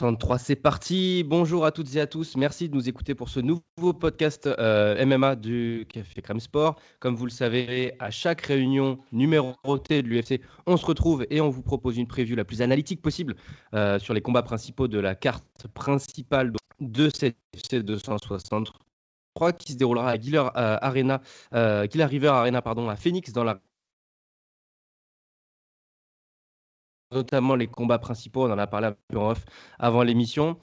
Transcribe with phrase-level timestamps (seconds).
[0.00, 0.36] you want to touch, now's the time.
[0.36, 0.36] God bless.
[0.36, 1.24] UFC 263, c'est parti.
[1.24, 2.36] Bonjour à toutes et à tous.
[2.36, 6.76] Merci de nous écouter pour ce nouveau podcast euh, MMA du Café Crème Sport.
[7.00, 11.48] Comme vous le savez, à chaque réunion numérotée de l'UFC, on se retrouve et on
[11.48, 13.36] vous propose une prévue la plus analytique possible
[13.74, 19.78] euh, sur les combats principaux de la carte principale de cette UFC 263 qui se
[19.78, 21.20] déroulera à Giller euh, Arena,
[21.52, 23.60] River Arena pardon, à Phoenix dans la
[27.12, 29.18] notamment les combats principaux, on en a parlé un peu
[29.78, 30.58] avant l'émission.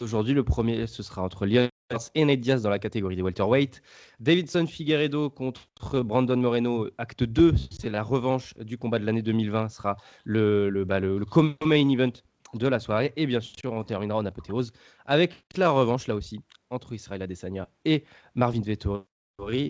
[0.00, 1.68] Aujourd'hui, le premier, ce sera entre Lyon
[2.14, 3.80] et Nate Diaz dans la catégorie des welterweight.
[4.18, 9.68] Davidson Figueredo contre Brandon Moreno, acte 2, c'est la revanche du combat de l'année 2020,
[9.68, 11.24] sera le, le, bah, le,
[11.64, 12.12] main event
[12.54, 13.12] de la soirée.
[13.16, 14.72] Et bien sûr, on terminera en apothéose
[15.06, 19.04] avec la revanche, là aussi, entre Israël Adesanya et Marvin Vettori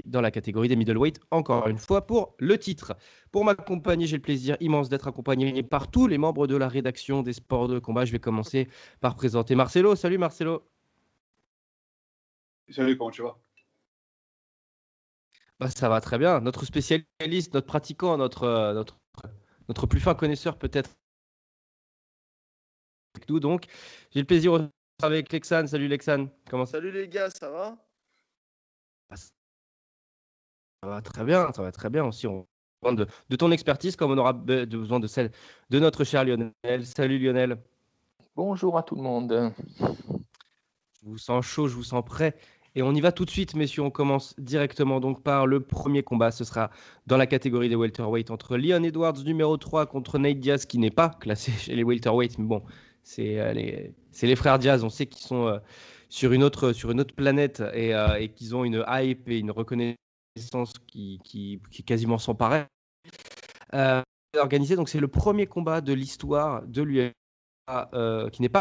[0.05, 2.95] dans la catégorie des middleweight, encore une fois pour le titre.
[3.33, 7.23] Pour m'accompagner, j'ai le plaisir immense d'être accompagné par tous les membres de la rédaction
[7.23, 8.05] des sports de combat.
[8.05, 8.69] Je vais commencer
[9.01, 9.97] par présenter Marcelo.
[9.97, 10.63] Salut Marcelo.
[12.69, 13.39] Salut, comment tu vas?
[15.61, 16.41] Bah, Ça va très bien.
[16.41, 18.99] Notre spécialiste, notre pratiquant, notre, euh, notre,
[19.69, 20.91] notre plus fin connaisseur peut-être.
[23.29, 23.67] Nous donc,
[24.11, 24.69] j'ai le plaisir
[25.03, 25.67] avec Lexan.
[25.67, 26.29] Salut Lexan.
[26.51, 27.79] Comment Salut les gars, ça va?
[29.09, 29.31] Bah, ça
[30.87, 32.27] va très bien, ça va très bien aussi.
[32.27, 32.47] On
[32.93, 35.31] de, de ton expertise comme on aura besoin de celle
[35.71, 36.85] de notre cher Lionel.
[36.85, 37.59] Salut Lionel.
[38.37, 39.53] Bonjour à tout le monde.
[39.81, 42.35] Je vous sens chaud, je vous sens prêt.
[42.77, 43.83] Et on y va tout de suite, messieurs.
[43.83, 46.33] On commence directement donc par le premier combat.
[46.33, 46.71] Ce sera
[47.07, 50.91] dans la catégorie des welterweight entre Leon Edwards, numéro 3, contre Nate Diaz, qui n'est
[50.91, 52.39] pas classé chez les welterweight.
[52.39, 52.63] Mais bon,
[53.05, 54.83] c'est euh, les, les, frères Diaz.
[54.83, 55.59] On sait qu'ils sont euh,
[56.09, 59.39] sur, une autre, sur une autre planète et, euh, et qu'ils ont une hype et
[59.39, 60.04] une reconnaissance
[60.87, 62.65] qui, qui, qui quasiment sans pareil.
[63.75, 64.03] Euh,
[64.37, 68.61] organisé, donc c'est le premier combat de l'histoire de l'UFA euh, qui n'est pas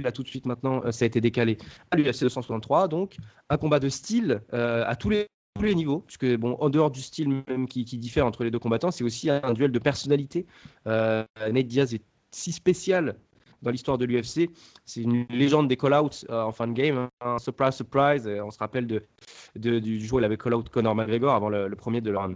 [0.00, 1.58] là tout de suite maintenant, euh, ça a été décalé
[1.90, 3.16] à l'UFC 263, donc
[3.50, 5.26] un combat de style euh, à tous les,
[5.58, 8.52] tous les niveaux, puisque bon, en dehors du style même qui, qui diffère entre les
[8.52, 10.46] deux combattants, c'est aussi un duel de personnalité.
[10.86, 13.16] Nate Diaz est si spécial
[13.62, 14.50] dans l'histoire de l'UFC.
[14.84, 17.08] C'est une légende des call-outs euh, en fin de game.
[17.20, 17.38] Hein.
[17.38, 18.26] Surprise, surprise.
[18.26, 22.00] on se rappelle de, du jour où il avait call-out Conor McGregor avant le, premier
[22.00, 22.28] de leur,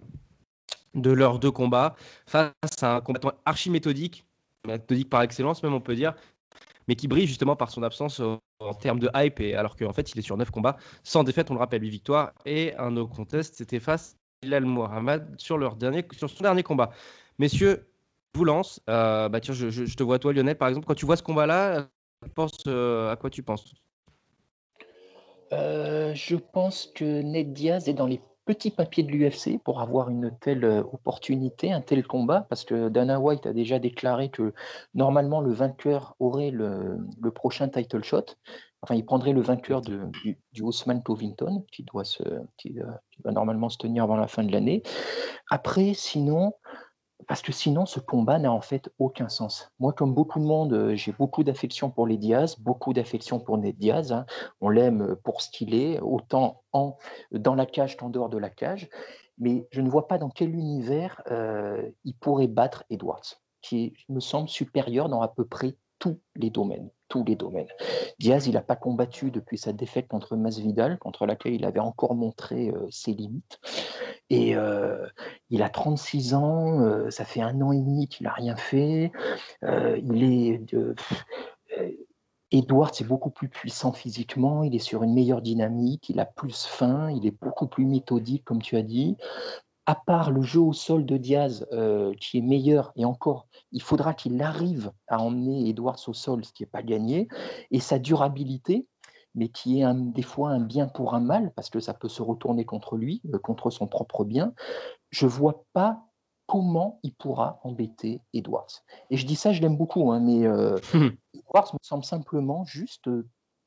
[0.94, 1.94] de leurs deux combats
[2.26, 4.24] face à un combattant archi méthodique,
[4.66, 6.14] méthodique par excellence même on peut dire,
[6.88, 8.20] mais qui brille justement par son absence
[8.60, 11.54] en termes de hype, alors qu'en fait il est sur neuf combats, sans défaite, on
[11.54, 15.76] le rappelle, 8 victoires, et un no contest, c'était face à Bilal Mohamed sur, leur
[15.76, 16.90] dernier, sur son dernier combat.
[17.38, 17.86] Messieurs,
[18.34, 18.80] vous lance.
[18.88, 20.86] Euh, bah tiens, je, te vois toi, Lionel, par exemple.
[20.86, 21.88] Quand tu vois ce combat-là,
[22.66, 23.74] euh, à quoi tu penses?
[25.52, 30.08] Euh, Je pense que Ned Diaz est dans les petits papiers de l'UFC pour avoir
[30.08, 34.52] une telle opportunité, un tel combat, parce que Dana White a déjà déclaré que
[34.94, 36.98] normalement le vainqueur aurait le,
[37.34, 38.24] prochain title shot.
[38.84, 42.02] Enfin, il prendrait le vainqueur du, du Ousmane Covington, qui doit
[42.56, 42.76] qui,
[43.24, 44.82] va normalement se tenir avant la fin de l'année.
[45.48, 46.52] Après, sinon,
[47.26, 49.70] parce que sinon, ce combat n'a en fait aucun sens.
[49.78, 53.58] Moi, comme beaucoup de monde, euh, j'ai beaucoup d'affection pour les Diaz, beaucoup d'affection pour
[53.58, 54.12] Ned Diaz.
[54.12, 54.26] Hein.
[54.60, 56.96] On l'aime pour ce qu'il est, autant en,
[57.30, 58.88] dans la cage qu'en dehors de la cage.
[59.38, 64.20] Mais je ne vois pas dans quel univers euh, il pourrait battre Edwards, qui me
[64.20, 67.68] semble supérieur dans à peu près tous les domaines tous les domaines.
[68.18, 72.14] Diaz, il n'a pas combattu depuis sa défaite contre Masvidal, contre laquelle il avait encore
[72.14, 73.60] montré euh, ses limites.
[74.30, 75.06] Et euh,
[75.50, 79.12] il a 36 ans, euh, ça fait un an et demi qu'il n'a rien fait.
[79.62, 80.74] il est.
[82.50, 86.66] Edward, c'est beaucoup plus puissant physiquement, il est sur une meilleure dynamique, il a plus
[86.66, 89.16] faim, il est beaucoup plus méthodique, comme tu as dit
[89.86, 93.82] à part le jeu au sol de Diaz, euh, qui est meilleur, et encore, il
[93.82, 97.28] faudra qu'il arrive à emmener Edwards au sol, ce qui n'est pas gagné,
[97.70, 98.86] et sa durabilité,
[99.34, 102.08] mais qui est un, des fois un bien pour un mal, parce que ça peut
[102.08, 104.54] se retourner contre lui, euh, contre son propre bien,
[105.10, 106.04] je ne vois pas
[106.46, 108.84] comment il pourra embêter Edwards.
[109.10, 110.78] Et je dis ça, je l'aime beaucoup, hein, mais euh,
[111.34, 113.08] Edwards me semble simplement juste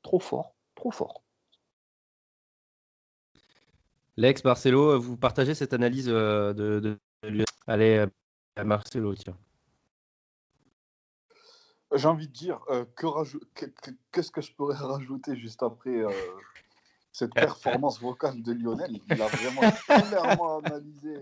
[0.01, 1.24] trop fort, trop fort.
[4.17, 8.07] Lex, Marcelo, vous partagez cette analyse euh, de, de, Allez,
[8.57, 9.37] euh, Marcelo, tiens.
[11.93, 12.85] J'ai envie de dire, euh,
[14.11, 16.05] qu'est-ce que je pourrais rajouter juste après
[17.11, 18.99] cette performance vocale de Lionel?
[19.09, 21.19] Il a vraiment clairement analysé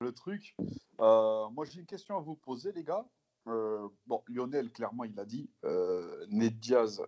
[0.00, 0.54] le truc.
[0.98, 3.06] Moi, j'ai une question à vous poser, les gars.
[3.44, 5.50] Bon, Lionel, clairement, il a dit,
[6.28, 7.02] Ned Diaz,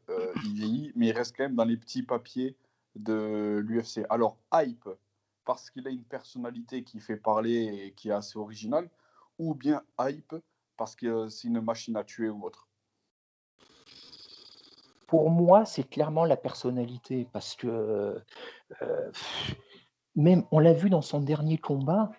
[0.44, 2.56] il vieillit, mais il reste quand même dans les petits papiers
[2.96, 4.04] de l'UFC.
[4.10, 4.88] Alors, hype,
[5.44, 8.88] parce qu'il a une personnalité qui fait parler et qui est assez originale,
[9.38, 10.34] ou bien hype,
[10.76, 12.68] parce que c'est une machine à tuer ou autre
[15.06, 18.22] Pour moi, c'est clairement la personnalité, parce que
[18.82, 19.12] euh,
[20.14, 22.10] même, on l'a vu dans son dernier combat,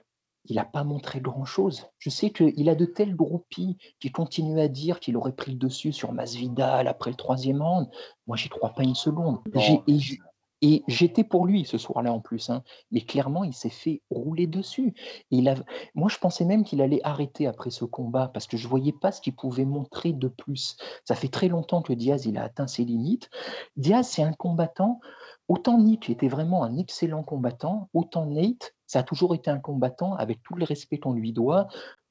[0.45, 1.85] il n'a pas montré grand-chose.
[1.99, 5.57] Je sais qu'il a de tels groupies qui continuent à dire qu'il aurait pris le
[5.57, 7.87] dessus sur Masvidal après le troisième round.
[8.25, 9.39] Moi, j'y crois pas une seconde.
[9.53, 9.61] Non.
[9.61, 10.19] J'ai- Et, j'-
[10.61, 12.49] et j'étais pour lui ce soir-là en plus.
[12.49, 12.63] hein.
[12.91, 14.93] Mais clairement, il s'est fait rouler dessus.
[15.31, 15.55] Il a...
[15.95, 19.11] Moi, je pensais même qu'il allait arrêter après ce combat parce que je voyais pas
[19.11, 20.77] ce qu'il pouvait montrer de plus.
[21.05, 23.29] Ça fait très longtemps que Diaz il a atteint ses limites.
[23.75, 24.99] Diaz, c'est un combattant.
[25.47, 30.15] Autant Nick était vraiment un excellent combattant, autant Nate, ça a toujours été un combattant,
[30.15, 31.67] avec tout le respect qu'on lui doit,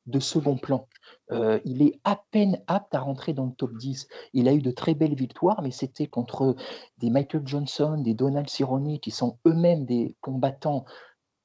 [0.06, 0.88] de second plan.
[1.30, 4.08] Euh, il est à peine apte à rentrer dans le top 10.
[4.32, 6.56] Il a eu de très belles victoires, mais c'était contre
[6.98, 10.84] des Michael Johnson, des Donald Cerrone, qui sont eux-mêmes des combattants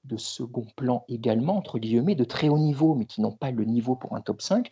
[0.04, 3.66] de second plan également, entre guillemets, de très haut niveau, mais qui n'ont pas le
[3.66, 4.70] niveau pour un top 5.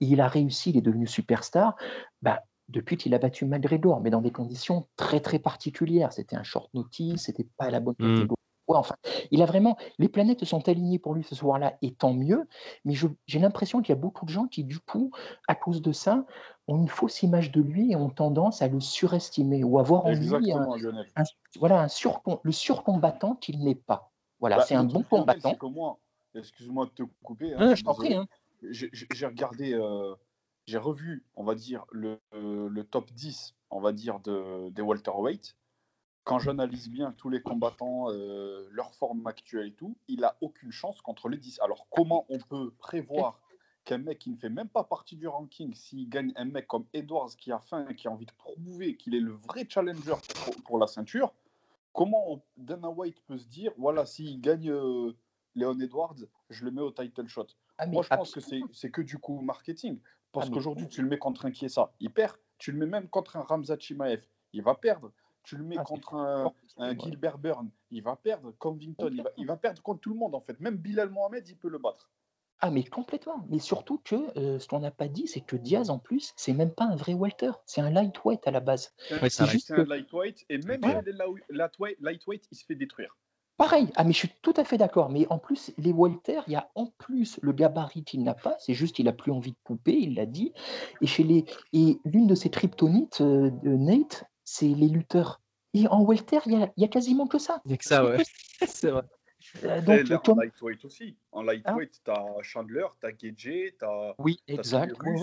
[0.00, 1.74] Et il a réussi, il est devenu superstar.
[2.22, 6.12] Bah, depuis qu'il a battu McGregor, mais dans des conditions très très particulières.
[6.12, 8.08] C'était un short notice, c'était pas la bonne Mm.
[8.14, 8.36] catégorie.
[8.66, 8.94] Ouais, enfin,
[9.30, 12.48] il a vraiment, les planètes sont alignées pour lui ce soir-là, et tant mieux.
[12.86, 12.94] Mais
[13.26, 15.10] j'ai l'impression qu'il y a beaucoup de gens qui, du coup,
[15.48, 16.24] à cause de ça,
[16.66, 20.06] ont une fausse image de lui et ont tendance à le surestimer ou à voir
[20.06, 20.66] en lui un,
[21.16, 21.24] un-
[21.58, 24.12] voilà, un surcom- le surcombattant qu'il n'est pas.
[24.40, 25.56] Voilà, Bah, c'est un bon combattant.
[26.34, 28.14] excuse-moi de te couper, hein, Hein, je t'en prie.
[28.14, 28.26] hein.
[28.62, 30.14] J'ai regardé, euh,
[30.66, 35.54] j'ai revu, on va dire, le, le top 10, on va dire, de, des welterweight.
[36.24, 40.72] Quand j'analyse bien tous les combattants, euh, leur forme actuelle et tout, il a aucune
[40.72, 41.60] chance contre les 10.
[41.60, 43.38] Alors, comment on peut prévoir
[43.84, 46.86] qu'un mec qui ne fait même pas partie du ranking, s'il gagne un mec comme
[46.94, 50.14] Edwards qui a faim et qui a envie de prouver qu'il est le vrai challenger
[50.42, 51.34] pour, pour la ceinture,
[51.92, 55.12] comment on- Dana White peut se dire, voilà, s'il gagne euh,
[55.54, 56.16] Léon Edwards,
[56.48, 58.40] je le mets au title shot Ah, moi, je pense que
[58.72, 60.00] c'est que du coup marketing.
[60.32, 62.36] Parce Ah, qu'aujourd'hui, tu le mets contre un qui est ça, il perd.
[62.56, 64.22] Tu le mets même contre un Ramzat Chimaev,
[64.54, 65.12] il va perdre.
[65.44, 66.52] Tu le mets Ah, contre un.
[66.98, 68.52] Gilbert Burn, il va perdre.
[68.58, 70.58] Covington, il va, il va perdre contre tout le monde en fait.
[70.60, 72.10] Même Bilal Mohamed, il peut le battre.
[72.60, 73.44] Ah, mais complètement.
[73.50, 76.54] Mais surtout que euh, ce qu'on n'a pas dit, c'est que Diaz, en plus, c'est
[76.54, 77.50] même pas un vrai welter.
[77.66, 78.94] C'est un lightweight à la base.
[78.96, 80.46] C'est un- Ouais, c'est juste un que- lightweight.
[80.48, 80.90] Et même Ouais.
[80.92, 81.12] si il est
[81.50, 83.16] light- lightweight, il se fait détruire.
[83.56, 83.88] Pareil.
[83.96, 85.10] Ah, mais je suis tout à fait d'accord.
[85.10, 88.56] Mais en plus, les welter, il y a en plus le gabarit qu'il n'a pas.
[88.58, 90.52] C'est juste qu'il a plus envie de couper, il l'a dit.
[91.02, 95.40] Et chez les et l'une de ses kryptonites euh, de Nate, c'est les lutteurs.
[95.72, 97.60] Et en welter, il y a, il y a quasiment que ça.
[97.64, 98.22] Il y a que ça, ouais.
[98.66, 99.02] c'est vrai.
[99.64, 101.16] Euh, donc, là, en lightweight aussi.
[101.32, 104.94] En lightweight, t'as Chandler, t'as Gage, t'as oui, t'as exact.
[105.02, 105.22] Cyrus.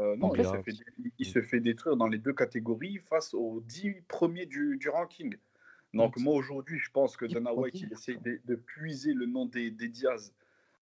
[0.00, 3.34] Euh, non, il, se fait, il- il se fait détruire dans les deux catégories face
[3.34, 5.36] aux 10 premiers du, du ranking.
[5.92, 9.46] Donc, moi, aujourd'hui, je pense que Dana White, il essaie de, de puiser le nom
[9.46, 10.32] des, des Diaz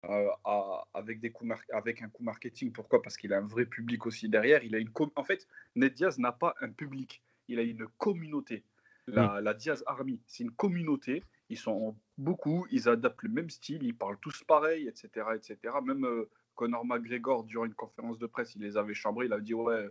[0.05, 2.71] euh, à- avec, des coups mar- avec un coup marketing.
[2.71, 3.01] Pourquoi?
[3.01, 4.63] Parce qu'il a un vrai public aussi derrière.
[4.63, 8.63] Il a une en fait, Ned Diaz n'a pas un public, il a une communauté.
[9.07, 11.23] La, la Diaz Army, c'est une communauté.
[11.49, 15.27] Ils sont beaucoup, ils adaptent le même style, ils parlent tous pareil, etc.
[15.35, 15.57] etc.
[15.83, 19.25] Même euh, Conor McGregor, durant une conférence de presse, il les avait chambrés.
[19.25, 19.89] Il a dit Ouais,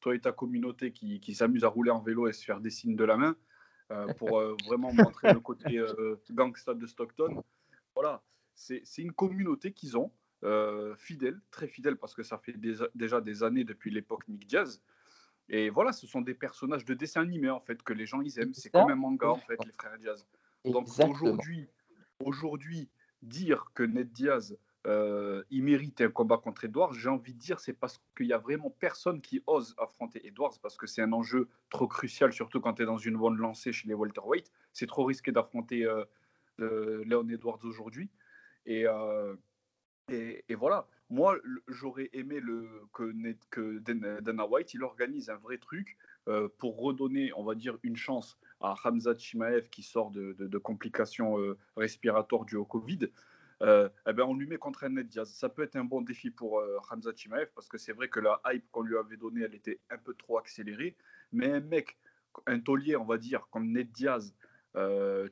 [0.00, 2.70] toi et ta communauté qui, qui s'amuse à rouler en vélo et se faire des
[2.70, 3.36] signes de la main
[3.90, 7.42] euh, pour euh, vraiment montrer le côté euh, gangsta de Stockton.
[7.96, 8.22] Voilà,
[8.54, 10.12] c'est une communauté qu'ils ont,
[10.44, 14.46] euh, fidèle, très fidèle, parce que ça fait des- déjà des années depuis l'époque Nick
[14.46, 14.80] Diaz.
[15.48, 18.38] Et voilà, ce sont des personnages de dessin animé en fait que les gens ils
[18.38, 18.54] aiment.
[18.54, 20.26] C'est comme un manga en fait, les frères Diaz.
[20.64, 21.68] Donc aujourd'hui,
[22.20, 22.88] aujourd'hui,
[23.22, 24.56] dire que Ned Diaz
[24.86, 28.32] euh, il mérite un combat contre Edwards, j'ai envie de dire c'est parce qu'il y
[28.32, 32.60] a vraiment personne qui ose affronter Edwards parce que c'est un enjeu trop crucial, surtout
[32.60, 34.50] quand tu es dans une bonne lancée chez les welterweight.
[34.72, 36.04] C'est trop risqué d'affronter euh,
[36.60, 38.10] euh, Leon Edwards aujourd'hui.
[38.66, 39.36] Et, euh,
[40.10, 41.36] et, et voilà, moi
[41.68, 42.40] j'aurais aimé
[42.92, 43.12] que,
[43.50, 45.96] que Dan- Dana White il organise un vrai truc
[46.28, 51.38] euh, pour redonner, on va dire, une chance à Hamza Chimaev qui sort de, complications
[51.38, 53.08] euh, respiratoires dues au Covid.
[53.62, 55.28] Euh, eh ben on lui met contre un Ned Diaz.
[55.30, 58.20] Ça peut être un bon défi pour euh, Hamza Chimaev parce que c'est vrai que
[58.20, 60.96] la hype qu'on lui avait donnée, elle était un peu trop accélérée.
[61.32, 61.98] Mais un mec,
[62.46, 64.34] un taulier, on va dire, comme Ned Diaz,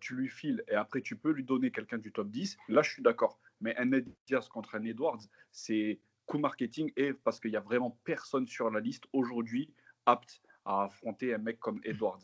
[0.00, 2.91] tu lui files et après tu peux lui donner quelqu'un du top 10, là je
[2.91, 3.39] suis d'accord.
[3.61, 5.21] Mais un Ned Diaz contre un Edwards,
[5.52, 9.73] c'est coup marketing et parce qu'il n'y a vraiment personne sur la liste aujourd'hui
[10.07, 12.21] apte à affronter un mec comme Edwards.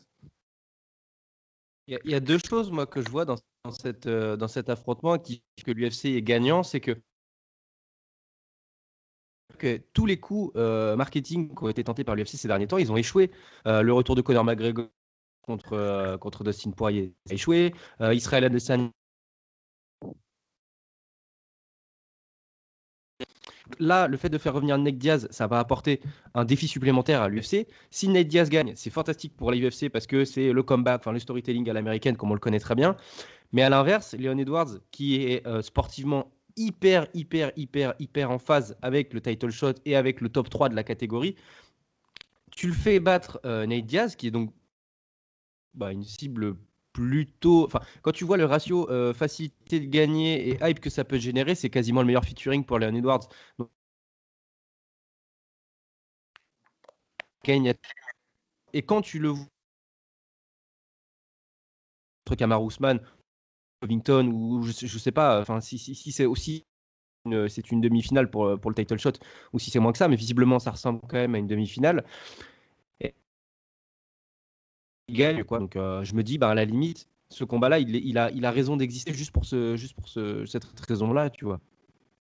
[1.87, 3.37] Il y, a- deux choses moi que je vois dans,
[3.71, 6.97] cette, euh, cet affrontement qui que l'UFC est gagnant, c'est que
[9.93, 12.91] tous les coups euh, marketing qui ont été tentés par l'UFC ces derniers temps, ils
[12.91, 13.31] ont échoué.
[13.65, 14.87] Euh, le retour de Conor McGregor
[15.41, 17.73] contre, Dustin Poirier a échoué.
[18.01, 18.91] Israël Adesanya.
[23.79, 26.01] Là, le fait de faire revenir Ned Diaz, ça va apporter
[26.33, 27.67] un défi supplémentaire à l'UFC.
[27.89, 31.19] Si Ned Diaz gagne, c'est fantastique pour l'UFC parce que c'est le combat, enfin le
[31.19, 32.95] storytelling à l'américaine, comme on le connaît très bien.
[33.51, 38.75] Mais à l'inverse, Leon Edwards, qui est euh, sportivement hyper, hyper, hyper, hyper en phase
[38.81, 41.35] avec le title shot et avec le top 3 de la catégorie,
[42.51, 44.51] tu le fais battre euh, Nate Diaz, qui est donc
[45.73, 46.55] bah, une cible
[46.97, 47.65] plutôt.
[47.65, 51.17] Enfin, quand tu vois le ratio euh, facilité de gagner et hype que ça peut
[51.19, 53.27] générer, c'est quasiment le meilleur featuring pour Leon Edwards.
[53.59, 53.69] Donc,
[58.71, 59.45] Et quand tu le vois
[62.25, 62.99] entre Kamar Ousmane,
[63.81, 66.65] Covington ou je, je sais pas, enfin si, si, si c'est aussi
[67.49, 69.13] c'est une demi-finale pour, pour le title shot
[69.53, 72.05] ou si c'est moins que ça, mais visiblement ça ressemble quand même à une demi-finale.
[75.09, 78.17] Gagne quoi, donc euh, je me dis bah à la limite ce combat-là il, il
[78.17, 81.59] a, il a raison d'exister juste pour ce, juste pour ce, cette raison-là, tu vois.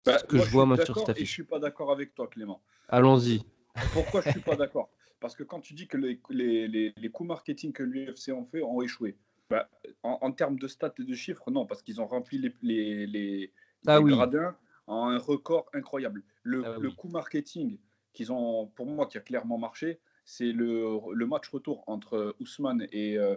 [0.07, 1.33] Bah, ce que je vois, moi, sur cette Et je affiche.
[1.33, 2.61] suis pas d'accord avec toi, Clément.
[2.89, 3.43] Allons-y.
[3.93, 4.91] Pourquoi je suis pas d'accord?
[5.21, 8.45] Parce que quand tu dis que les, les, les, les coups marketing que l'UFC ont
[8.45, 9.17] fait ont échoué,
[9.49, 9.69] bah,
[10.03, 13.07] en, en termes de stats et de chiffres, non, parce qu'ils ont rempli les, les,
[13.07, 13.53] les,
[13.87, 14.13] Ah oui.
[14.13, 16.23] gradins en un record incroyable.
[16.43, 17.79] Le, Ah le coup marketing
[18.13, 22.87] qu'ils ont, pour moi, qui a clairement marché, c'est le, le match retour entre Ousmane
[22.93, 23.37] et, euh,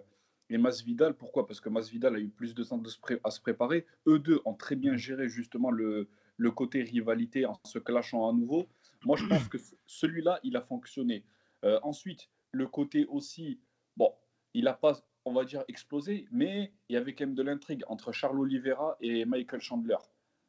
[0.50, 1.16] et Masvidal.
[1.16, 1.46] Pourquoi?
[1.46, 2.82] Parce que Masvidal a eu plus de temps
[3.24, 3.86] à se préparer.
[4.08, 8.34] Eux deux ont très bien géré justement le, le côté rivalité en se clashant à
[8.34, 8.68] nouveau.
[9.06, 11.24] Moi, je pense que celui-là, il a fonctionné.
[11.66, 13.60] Euh, ensuite, le côté aussi,
[13.96, 14.14] bon,
[14.54, 14.94] il n'a pas,
[15.26, 18.98] on va dire, explosé, mais il y avait quand même de l'intrigue entre Charles Oliveira
[19.02, 19.98] et Michael Chandler.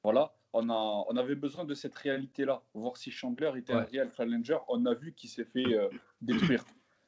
[0.05, 4.11] Voilà, on, a, on avait besoin de cette réalité-là, voir si Chandler était un réel
[4.17, 4.59] challenger.
[4.69, 5.89] On a vu qu'il s'est fait euh,
[6.21, 6.65] détruire.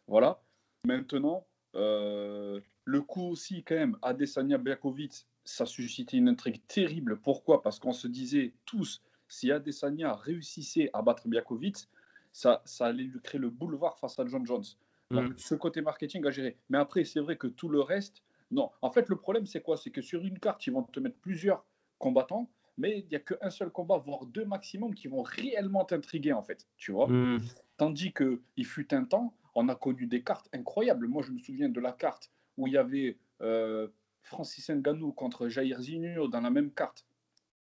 [0.07, 0.41] Voilà.
[0.85, 7.21] Maintenant, euh, le coup aussi, quand même, Adesanya Berkovic, ça suscitait une intrigue terrible.
[7.21, 7.63] Pourquoi?
[7.63, 11.77] Parce qu'on se disait tous, si Adesanya réussissait à battre Biakovic,
[12.33, 14.65] ça, ça allait lui créer le boulevard face à John Jones.
[15.11, 15.39] Donc, Mm.
[15.39, 16.57] ce côté marketing à gérer.
[16.69, 18.71] Mais après, c'est vrai que tout le reste, non.
[18.83, 19.77] En fait, le problème, c'est quoi?
[19.77, 21.65] C'est que sur une carte, ils vont te mettre plusieurs
[21.99, 22.49] combattants,
[22.81, 26.43] mais il n'y a qu'un seul combat, voire deux maximum, qui vont réellement t'intriguer, en
[26.43, 26.67] fait.
[26.77, 27.39] Tu vois Hmm.
[27.77, 31.07] Tandis qu'il fut un temps, on a connu des cartes incroyables.
[31.09, 33.89] Moi, je me souviens de la carte où il y avait euh,
[34.23, 37.05] Francis Ngannou contre Jair Zinho dans la même carte.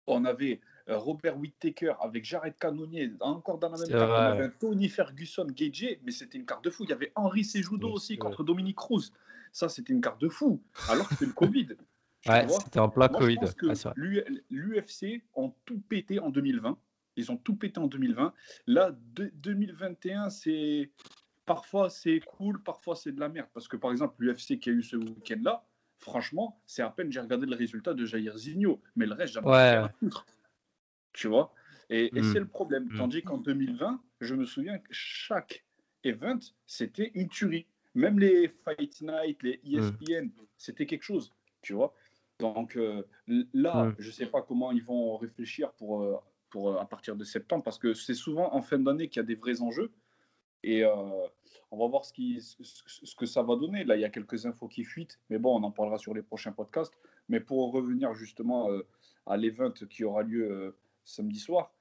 [0.06, 0.60] On avait
[0.90, 4.10] euh, Robert Whittaker avec Jared Cannonier encore dans la même C'est carte.
[4.10, 6.84] On avait un Tony Ferguson Gage, mais c'était une carte de fou.
[6.86, 9.12] Il y avait Henri Sejudo Oui, aussi c'est contre Dominique Cruz.
[9.52, 10.62] Ça, c'était une carte de fou.
[10.90, 11.68] Alors que c'était le Covid.
[12.26, 13.38] Ouais, c'était en plein moi, Covid.
[13.70, 13.94] Ah,
[14.50, 16.78] l'UFC ont tout pété en 2020.
[17.16, 18.34] Ils ont tout pété en 2020.
[18.68, 20.92] Là, de- 2021, c'est
[21.46, 23.48] parfois c'est cool, parfois c'est de la merde.
[23.54, 25.66] Parce que par exemple, l'UFC qui a eu ce week-end-là,
[26.00, 29.42] franchement, c'est à peine j'ai regardé le résultat de Jair Zinho, mais le reste, j'en
[29.44, 29.54] ai Ouais.
[29.78, 30.26] à foutre.
[31.14, 31.54] Tu vois?
[31.90, 32.34] Et, et Mm.
[32.34, 32.86] c'est le problème.
[32.92, 32.98] Mm.
[32.98, 35.66] Tandis qu'en 2020, je me souviens que chaque
[36.04, 37.66] event, c'était une tuerie.
[37.96, 41.34] Même les Fight Night, les E ESPN, c'était quelque chose.
[41.62, 41.94] Tu vois?
[42.40, 43.04] Donc euh,
[43.54, 46.18] là, je ne sais pas comment ils vont réfléchir pour, euh,
[46.50, 49.24] pour, euh, à partir de septembre, parce que c'est souvent en fin d'année qu'il y
[49.24, 49.92] a des vrais enjeux.
[50.64, 50.92] Et euh,
[51.72, 53.84] on va voir ce, qui, ce, ce que ça va donner.
[53.84, 56.24] Là, il y a quelques infos qui fuitent, mais bon, on en parlera sur les
[56.24, 56.94] prochains podcasts.
[57.30, 58.86] Mais pour revenir justement euh,
[59.26, 61.74] à l'event qui aura lieu euh, samedi soir,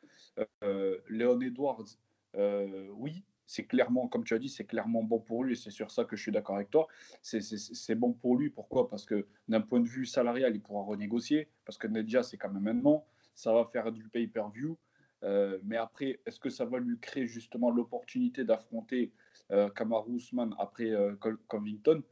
[1.09, 1.87] Léon Edwards,
[2.35, 5.91] oui, c'est clairement, comme tu as dit, c'est clairement bon pour lui, et c'est sur
[5.91, 6.89] ça que je suis d'accord avec toi.
[7.23, 8.89] C'est- bon pour lui, pourquoi?
[8.89, 12.51] Parce que d'un point de vue salarial, il pourra renégocier, parce que Nedja, c'est quand
[12.51, 14.77] même un nom, ça va faire du pay-per-view.
[15.23, 19.13] Euh, mais après, est-ce que ça va lui créer justement l'opportunité d'affronter
[19.51, 21.15] euh, Kamaru Usman après euh,
[21.49, 22.03] Covington?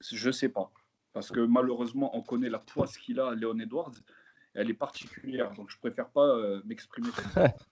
[0.00, 0.70] Je ne sais pas.
[1.12, 3.94] Parce que malheureusement, on connaît la poisse qu'il a, Léon Edwards.
[4.54, 7.08] Elle est particulière, donc je préfère pas euh, m'exprimer.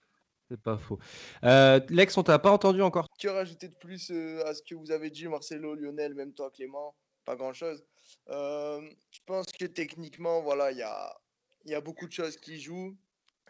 [0.51, 0.99] C'est pas faux.
[1.45, 3.07] Euh, Lex, on t'a pas entendu encore?
[3.17, 6.51] Que rajouter de plus euh, à ce que vous avez dit, Marcelo, Lionel, même toi,
[6.51, 6.93] Clément?
[7.23, 7.85] Pas grand-chose.
[8.27, 8.81] Euh,
[9.11, 11.17] je pense que techniquement, voilà, il y a,
[11.63, 12.97] y a beaucoup de choses qui jouent.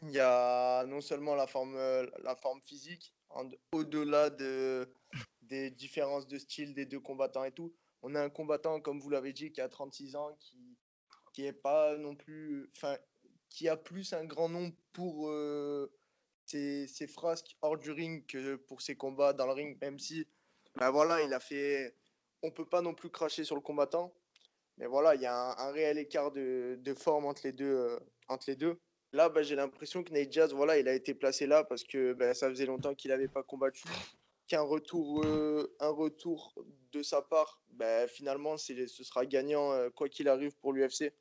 [0.03, 3.15] Il y a non seulement la forme, euh, la forme physique,
[3.71, 4.93] au-delà de,
[5.41, 7.73] des différences de style des deux combattants et tout.
[8.03, 10.77] On a un combattant, comme vous l'avez dit, qui a 36 ans, qui
[11.33, 12.97] qui est pas non plus, enfin,
[13.49, 15.89] qui a plus un grand nom pour euh,
[16.51, 18.25] ses, ses frasques hors du ring
[18.67, 20.27] pour ses combats dans le ring, même si,
[20.75, 21.95] ben voilà, il a fait,
[22.43, 24.13] on peut pas non plus cracher sur le combattant,
[24.77, 27.99] mais voilà, il y a un, réel écart de, de forme entre les deux, euh,
[28.27, 28.79] entre les deux.
[29.13, 32.33] Là, bah, j'ai l'impression que Nate voilà, il a été placé là parce que bah,
[32.33, 33.83] ça faisait longtemps qu'il n'avait pas combattu.
[34.47, 36.53] Qu'un retour, euh, un retour
[36.91, 41.13] de sa part, bah, finalement, ce sera gagnant euh, quoi qu'il arrive pour l'UFC.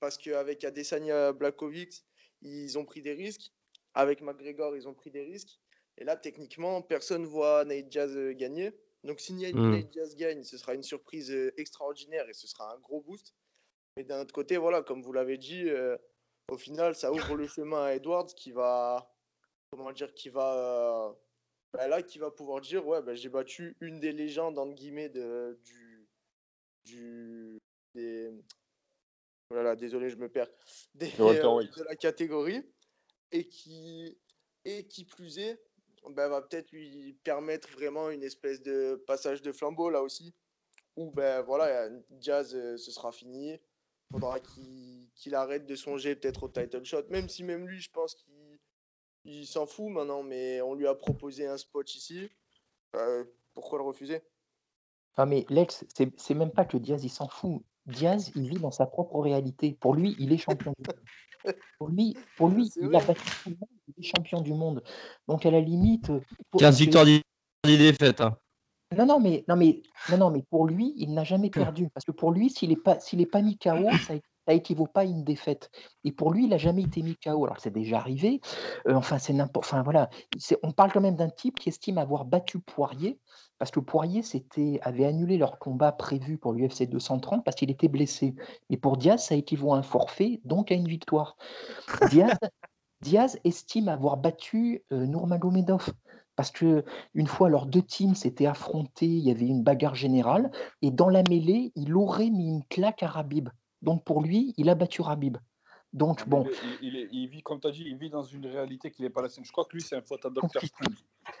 [0.00, 2.04] Parce qu'avec Adesanya Blakovic,
[2.42, 3.52] ils ont pris des risques.
[3.94, 5.58] Avec McGregor, ils ont pris des risques.
[5.98, 8.72] Et là, techniquement, personne voit Nate Diaz gagner.
[9.04, 9.82] Donc, si Nate hmm.
[9.90, 13.34] Diaz gagne, ce sera une surprise extraordinaire et ce sera un gros boost.
[13.96, 15.68] Mais d'un autre côté, voilà, comme vous l'avez dit,
[16.52, 19.10] au final, ça ouvre le chemin à Edwards qui va,
[19.70, 21.12] comment dire, qui va, euh,
[21.72, 25.08] bah là, qui va pouvoir dire, ouais, bah, j'ai battu une des légendes entre guillemets
[25.08, 26.08] de, du,
[26.84, 27.58] du,
[27.94, 28.30] des,
[29.52, 30.50] voilà, désolé, je me perds,
[30.94, 32.62] des, euh, de la catégorie,
[33.30, 34.18] et qui,
[34.64, 35.62] et qui plus est,
[36.10, 40.34] bah, va peut-être lui permettre vraiment une espèce de passage de flambeau là aussi,
[40.96, 41.88] où ben voilà,
[42.20, 43.58] Jazz, euh, ce sera fini.
[44.10, 48.14] Faudra qu'il arrête de songer peut-être au title shot, même si même lui, je pense
[48.14, 48.58] qu'il
[49.24, 52.28] il s'en fout maintenant, mais on lui a proposé un spot ici.
[52.96, 54.20] Euh, pourquoi le refuser?
[55.16, 57.62] Ah mais Lex, c'est même pas que Diaz il s'en fout.
[57.86, 59.76] Diaz, il vit dans sa propre réalité.
[59.80, 61.00] Pour lui, il est champion du monde.
[61.76, 64.80] Pour lui, pour lui il a battu tout le monde, il est champion du monde.
[65.26, 66.12] Donc à la limite.
[66.56, 67.20] 15 victoires, 10
[67.64, 68.20] défaites.
[68.20, 68.36] Hein.
[68.96, 71.88] Non, non, mais, non, mais, non, non, mais pour lui, il n'a jamais perdu.
[71.92, 74.14] Parce que pour lui, s'il n'est pas, s'il est pas mis KO, ça,
[74.46, 75.70] ça équivaut pas à une défaite.
[76.04, 77.44] Et pour lui, il n'a jamais été mis KO.
[77.44, 78.40] Alors, c'est déjà arrivé.
[78.88, 79.66] Euh, enfin, c'est n'importe.
[79.66, 80.10] Enfin, voilà.
[80.62, 83.20] On parle quand même d'un type qui estime avoir battu Poirier,
[83.58, 84.22] parce que Poirier
[84.82, 88.34] avait annulé leur combat prévu pour l'UFC 230 parce qu'il était blessé.
[88.70, 91.36] Mais pour Diaz, ça équivaut à un forfait, donc à une victoire.
[93.00, 95.92] Diaz, estime avoir battu euh, Nurmagomedov.
[96.34, 96.84] Parce que
[97.14, 101.10] une fois, leurs deux teams s'étaient affrontés, il y avait une bagarre générale, et dans
[101.10, 103.50] la mêlée, il aurait mis une claque à Rabib.
[103.82, 105.36] Donc pour lui, il a battu Rabib.
[105.92, 106.46] Donc bon.
[106.80, 109.28] Il, vit, comme tu as dit, il vit dans une réalité qui n'est pas la
[109.28, 109.44] sienne.
[109.44, 110.48] Je crois que lui, c'est un faute à Dr.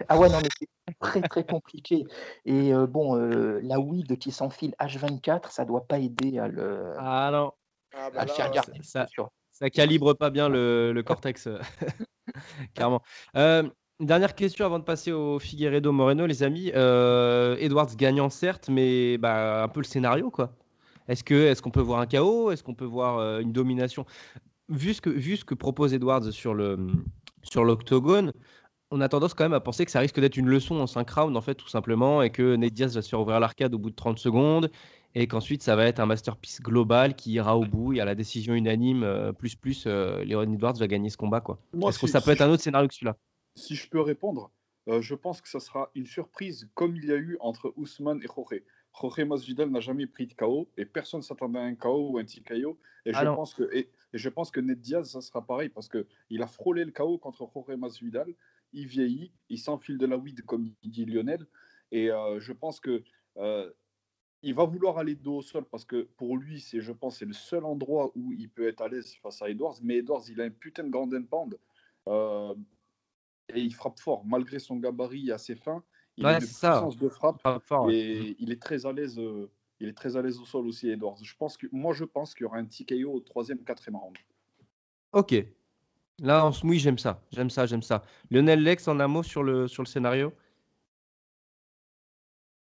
[0.08, 0.68] Ah ouais, non, mais c'est
[1.00, 2.04] très très compliqué.
[2.44, 6.94] Et euh, bon, euh, la weed qui s'enfile H24, ça doit pas aider à le.
[6.98, 7.52] Ah non.
[7.94, 8.78] Ah, bah à le faire garder.
[8.82, 9.06] Ça,
[9.50, 11.48] ça, calibre pas bien le, le cortex,
[12.74, 13.02] clairement.
[13.36, 13.68] Euh,
[14.00, 16.68] dernière question avant de passer au Figueredo Moreno, les amis.
[16.68, 20.52] Edwards gagnant, certes, mais bah, un peu le scénario, quoi.
[21.08, 22.50] Est-ce qu'on peut voir un chaos?
[22.50, 24.06] Est-ce qu'on peut voir euh, une domination?
[24.68, 26.78] Vu ce, que, vu ce que propose Edwards sur le
[27.42, 28.32] sur l'octogone,
[28.92, 31.10] on a tendance quand même à penser que ça risque d'être une leçon en 5
[31.10, 33.78] rounds en fait tout simplement et que Ned Diaz va se faire ouvrir l'arcade au
[33.78, 34.70] bout de 30 secondes
[35.14, 38.14] et qu'ensuite ça va être un masterpiece global qui ira au bout et à la
[38.14, 41.58] décision unanime euh, plus plus euh, Edwards va gagner ce combat quoi.
[41.88, 43.16] Est-ce que ça peut être un autre scénario que celui-là?
[43.56, 44.50] Si je peux répondre,
[44.86, 48.26] je pense que ça sera une surprise comme il y a eu entre Ousmane et
[48.26, 48.62] Jorge.
[48.94, 52.18] Jorge Masvidal n'a jamais pris de KO et personne ne s'attendait à un KO ou
[52.18, 52.78] un TKO.
[53.06, 55.88] Et, ah je, pense que, et, je pense que Ned Diaz, ça sera pareil parce
[55.88, 58.32] qu'il a frôlé le KO contre Jorge Masvidal.
[58.72, 61.46] Il vieillit, il s'enfile de la weed, comme dit Lionel.
[61.90, 63.02] Et euh, je pense que
[63.38, 63.70] euh,
[64.42, 67.24] il va vouloir aller dos au sol parce que pour lui, c'est, je pense, c'est
[67.24, 69.76] le seul endroit où il peut être à l'aise face à Edwards.
[69.82, 71.58] Mais Edwards, il a un putain de grand pound
[72.08, 72.54] euh,
[73.48, 75.84] et il frappe fort malgré son gabarit assez fin.
[76.16, 77.40] Il a une puissance de frappe
[77.90, 79.18] et il est très à l'aise.
[79.18, 81.18] Euh, il est très à l'aise au sol aussi, Edwards.
[81.22, 84.16] Je pense que, moi, je pense qu'il y aura un TKO au troisième, quatrième round.
[85.12, 85.34] Ok.
[86.20, 87.20] Là, en oui, j'aime ça.
[87.32, 88.04] J'aime ça, j'aime ça.
[88.30, 90.32] Lionel Lex, en un mot sur le, sur le scénario?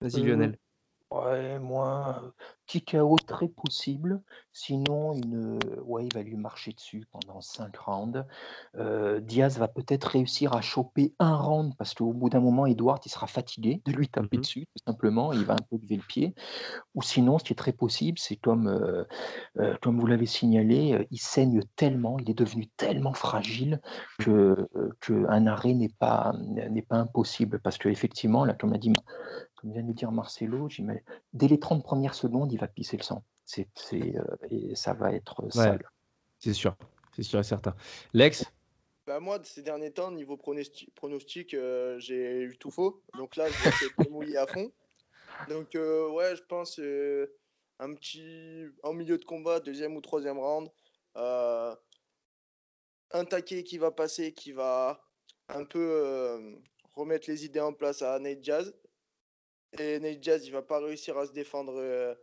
[0.00, 0.58] Vas-y, euh, Lionel.
[1.12, 2.22] Ouais, moi,
[2.66, 4.22] petit chaos très possible.
[4.54, 8.24] Sinon, une, ouais, il va lui marcher dessus pendant 5 rounds.
[8.76, 13.02] Euh, Diaz va peut-être réussir à choper un round parce qu'au bout d'un moment, Edward,
[13.04, 15.34] il sera fatigué de lui taper mmh dessus, tout simplement.
[15.34, 16.34] Il va un peu lever le pied.
[16.94, 19.04] Ou sinon, ce qui est très possible, c'est comme, euh,
[19.58, 23.82] euh, comme vous l'avez signalé, il saigne tellement, il est devenu tellement fragile
[24.18, 24.66] que,
[25.00, 26.32] que un arrêt n'est pas,
[26.88, 27.60] pas impossible.
[27.60, 28.92] Parce qu'effectivement, là, comme a dit
[29.62, 30.68] comme vient de dire Marcelo,
[31.32, 33.22] dès les 30 premières secondes, il va pisser le sang.
[33.44, 35.88] C'est, euh, et ça va être sale.
[36.40, 36.76] C'est sûr,
[37.14, 37.76] c'est sûr et certain.
[38.12, 38.44] Lex?
[39.06, 43.02] Bah moi, ces derniers temps, niveau pronostic, euh, j'ai eu tout faux.
[43.16, 44.72] Donc là, je vais mouiller à fond.
[45.48, 46.80] Donc, euh, ouais, je pense
[47.78, 48.66] un petit.
[48.82, 50.68] En milieu de combat, deuxième ou troisième round.
[51.14, 51.76] un
[53.28, 55.04] taquet qui va passer, qui va
[55.48, 56.58] un peu
[56.94, 58.74] remettre les idées en place à Nate Jazz.
[59.78, 62.14] Et Nate Diaz, il va pas réussir à se défendre, euh,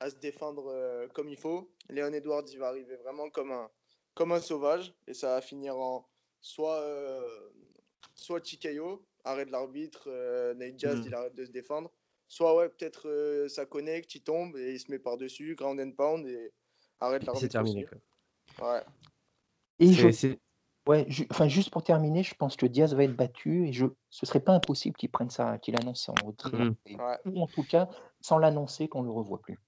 [0.00, 1.72] à se défendre euh, comme il faut.
[1.88, 3.70] Léon Edwards, il va arriver vraiment comme un,
[4.14, 4.94] comme un sauvage.
[5.06, 6.08] Et ça va finir en
[6.40, 7.50] soit, euh,
[8.14, 10.08] soit TKO, arrêt de l'arbitre,
[10.54, 11.04] Nate Diaz, mm.
[11.06, 11.90] il arrête de se défendre.
[12.28, 16.26] Soit, ouais, peut-être ça connecte, il tombe et il se met par-dessus, ground and pound
[16.26, 16.52] et
[17.00, 17.40] arrête l'arbitre.
[17.40, 17.86] C'est terminé.
[18.60, 18.82] Ouais.
[19.78, 20.38] Et C'est- je, c'est-
[20.88, 23.86] ouais, ju- enfin, juste pour terminer, je pense que Diaz va être battu et je,
[24.10, 26.50] ce serait pas impossible qu'il prenne ça, qu'il annonce ça en retrait.
[26.86, 27.18] Et- Ouais.
[27.26, 27.88] Ou en tout cas,
[28.20, 29.58] sans l'annoncer, qu'on le revoit plus.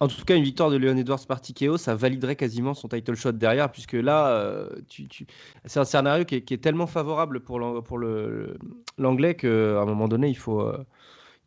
[0.00, 3.14] En tout cas, une victoire de Leon Edwards par TKO, ça validerait quasiment son title
[3.14, 5.26] shot derrière, puisque là, euh, tu, tu-
[5.66, 8.58] c'est un scénario qui est, qui est tellement favorable pour l'an- pour le-
[8.98, 10.84] l'anglais qu'à un moment donné, il faut, euh,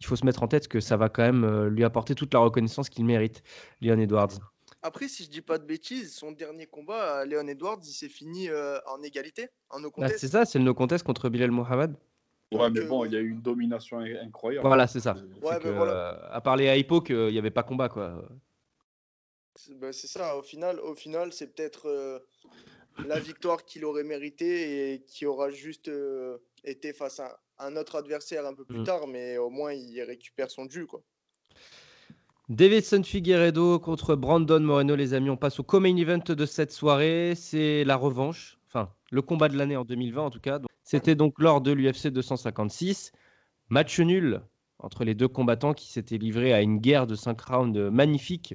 [0.02, 2.34] il faut se mettre en tête que ça va quand même euh, lui apporter toute
[2.34, 3.44] la reconnaissance qu'il mérite,
[3.82, 4.32] Leon Edwards.
[4.86, 8.08] Après, si je dis pas de bêtises, son dernier combat, à Léon Edwards, il s'est
[8.08, 10.19] fini euh, en égalité, en no Ah, contest.
[10.19, 11.95] c'est ça, c'est le no contest contre Bilal Mohamed.
[12.52, 14.67] Ouais, mais bon, euh, il y a eu une domination in- incroyable.
[14.67, 15.15] Voilà, c'est ça.
[15.41, 15.91] Ouais, que, mais voilà.
[16.13, 18.30] euh, à part les hypo, qu'il n'y avait pas combat, quoi.
[19.56, 22.19] C'est bah, c'est ça, au final, au final c'est peut-être euh,
[23.06, 27.95] la victoire qu'il aurait méritée et qui aura juste euh, été face à un autre
[27.95, 28.84] adversaire un peu plus Mm.
[28.84, 30.86] tard, mais au moins il récupère son dû.
[30.86, 31.02] Quoi.
[32.50, 35.32] Davidson Figueredo contre Brandon Moreno, les amis.
[35.32, 37.34] On passe au co-main event de cette soirée.
[37.36, 40.60] C'est la revanche, enfin le combat de l'année en 2020 en tout cas.
[40.84, 43.14] C'était donc lors de l'UFC 256.
[43.70, 44.42] Match nul
[44.78, 48.54] entre les deux combattants qui s'étaient livrés à une guerre de 5 rounds magnifique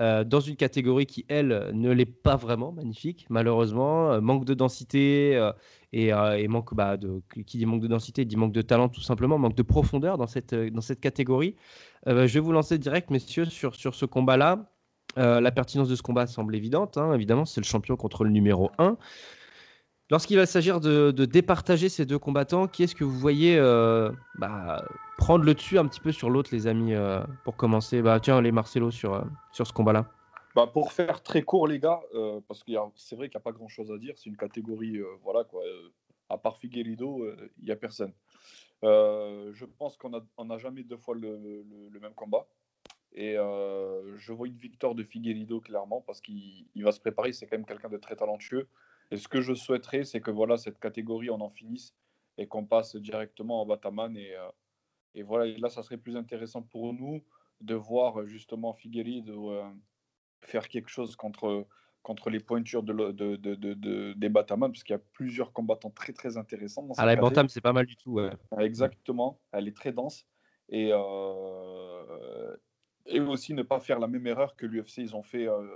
[0.00, 4.12] euh, dans une catégorie qui, elle, ne l'est pas vraiment magnifique, malheureusement.
[4.12, 5.52] Euh, manque de densité euh,
[5.92, 7.20] et, et manque bah, de.
[7.46, 10.26] Qui dit manque de densité dit manque de talent tout simplement, manque de profondeur dans
[10.26, 11.56] cette, dans cette catégorie.
[12.06, 14.70] Euh, je vais vous lancer direct, messieurs, sur, sur ce combat-là.
[15.16, 16.96] La pertinence de ce combat semble évidente.
[16.96, 17.12] hein.
[17.14, 18.96] Évidemment, c'est le champion contre le numéro 1.
[20.10, 24.84] Lorsqu'il va s'agir de, départager ces deux combattants, qui est-ce que vous voyez euh, bah,
[25.16, 28.02] prendre le dessus un petit peu sur l'autre, les amis, euh, pour commencer?
[28.02, 30.10] Bah, Tiens, les Marcelo sur, euh, sur ce combat-là.
[30.56, 32.00] Bah, pour faire très court, les gars,
[32.48, 34.14] parce que c'est vrai qu'il n'y a pas grand chose à dire.
[34.16, 35.62] C'est une catégorie, voilà quoi.
[36.28, 37.24] à part Figueiredo,
[37.58, 38.12] il n'y a personne.
[38.82, 41.64] Je pense qu'on n'a a jamais deux fois le,
[42.00, 42.48] même combat.
[43.12, 47.32] Et je vois une victoire de Figueiredo clairement parce qu'il il va se préparer.
[47.32, 48.66] C'est quand même quelqu'un de très talentueux.
[49.10, 51.94] Et ce que je souhaiterais, c'est que voilà cette catégorie, on en finisse
[52.38, 54.16] et qu'on passe directement en Bataman.
[54.16, 54.48] Et, euh,
[55.14, 57.22] et voilà, et là, ça serait plus intéressant pour nous
[57.60, 59.68] de voir justement Figueiredo euh,
[60.42, 61.66] faire quelque chose contre,
[62.02, 65.02] contre les pointures de, le- de, de, de- de- des Bataman, parce qu'il y a
[65.12, 67.16] plusieurs combattants très très intéressants dans À cette la.
[67.16, 68.12] Bantam, c'est pas mal du tout.
[68.12, 68.30] ouais.
[68.58, 70.26] Exactement, elle est très dense.
[70.68, 72.56] Et, euh,
[73.06, 75.66] et aussi ne pas faire la même erreur que l'UFC ils ont fait euh,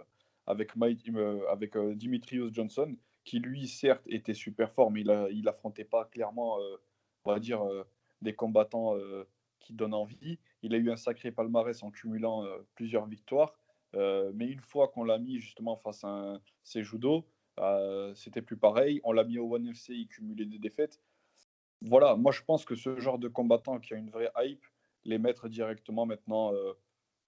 [0.47, 5.11] avec, Mike, euh, avec euh, Dimitrios Johnson, qui lui, certes, était super fort, mais il,
[5.11, 6.77] a, affrontait pas clairement, euh,
[7.25, 7.85] on va dire, euh,
[8.23, 9.25] des combattants euh,
[9.61, 10.39] qui donnent envie.
[10.63, 13.59] Il a eu un sacré palmarès en cumulant plusieurs victoires.
[13.95, 17.25] Mais une fois qu'on l'a mis justement face à un Sejudo,
[17.61, 19.01] euh, c'était plus pareil.
[19.05, 21.01] On l'a mis au One FC, il cumulait des défaites
[21.87, 24.65] voilà, moi je pense que ce genre de combattant qui a une vraie hype,
[25.05, 26.51] les mettre directement maintenant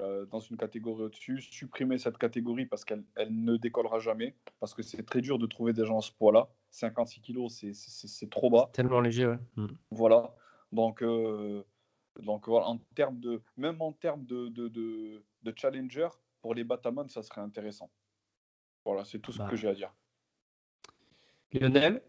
[0.03, 4.75] euh, dans une catégorie au-dessus, supprimer cette catégorie parce qu'elle elle ne décollera jamais, parce
[4.75, 6.49] que c'est très dur de trouver des gens à ce poids-là.
[6.71, 8.69] 56 kilos, c'est- c'est c'est trop bas.
[8.73, 9.39] Tellement léger, ouais.
[9.57, 9.67] Mm.
[9.91, 10.35] Voilà.
[10.73, 11.63] Donc, euh,
[12.21, 16.09] donc voilà, en termes de, même en termes de, de, de, de challenger,
[16.43, 17.91] pour les Batamon, ça serait intéressant.
[18.85, 19.49] Voilà, c'est tout ce Bah.
[19.49, 19.95] que j'ai à dire.
[21.53, 22.03] Lionel,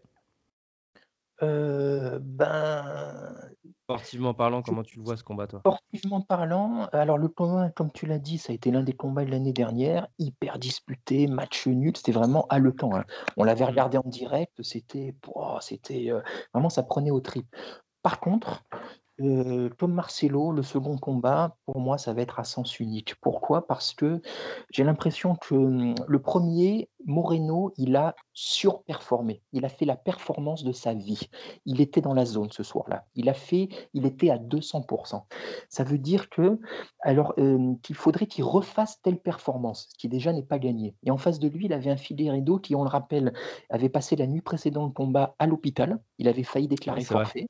[1.42, 3.47] Euh, ben,
[3.88, 5.60] sportivement parlant, comment tu le vois ce combat, toi?
[5.60, 9.24] Sportivement parlant, alors le combat, comme tu l'as dit, ça a été l'un des combats
[9.24, 12.94] de l'année dernière, hyper disputé, match nul, c'était vraiment haletant.
[12.94, 13.04] hein.
[13.38, 15.14] On l'avait regardé en direct, c'était,
[15.62, 16.20] c'était euh,
[16.52, 17.46] vraiment ça prenait au trip.
[18.02, 18.62] Par contre,
[19.20, 23.16] euh, comme Marcelo, le second combat, pour moi, ça va être à sens unique.
[23.20, 23.66] Pourquoi?
[23.66, 24.20] Parce que
[24.70, 29.42] j'ai l'impression que hum, le premier, Moreno, il a surperformé.
[29.52, 31.28] Il a fait la performance de sa vie.
[31.64, 33.06] Il était dans la zone ce soir-là.
[33.14, 35.22] Il a fait, il était à 200%.
[35.68, 36.60] Ça veut dire que,
[37.00, 40.94] alors, euh, qu'il faudrait qu'il refasse telle performance, ce qui déjà n'est pas gagné.
[41.04, 43.32] Et en face de lui, il avait un Figueiredo qui, on le rappelle,
[43.70, 45.98] avait passé la nuit précédente le combat à l'hôpital.
[46.18, 47.48] Il avait failli déclarer forfait.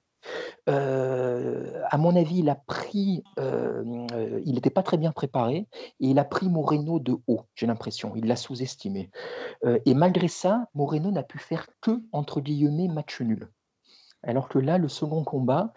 [0.68, 5.66] Euh, à mon avis, il a pris, euh, euh, il n'était pas très bien préparé
[6.00, 8.12] et il a pris Moreno de haut, j'ai l'impression.
[8.16, 9.10] Il l'a sous-estimé.
[9.86, 13.48] Et malgré ça, Moreno n'a pu faire que, entre guillemets, match nul.
[14.24, 15.72] Alors que là, le second combat,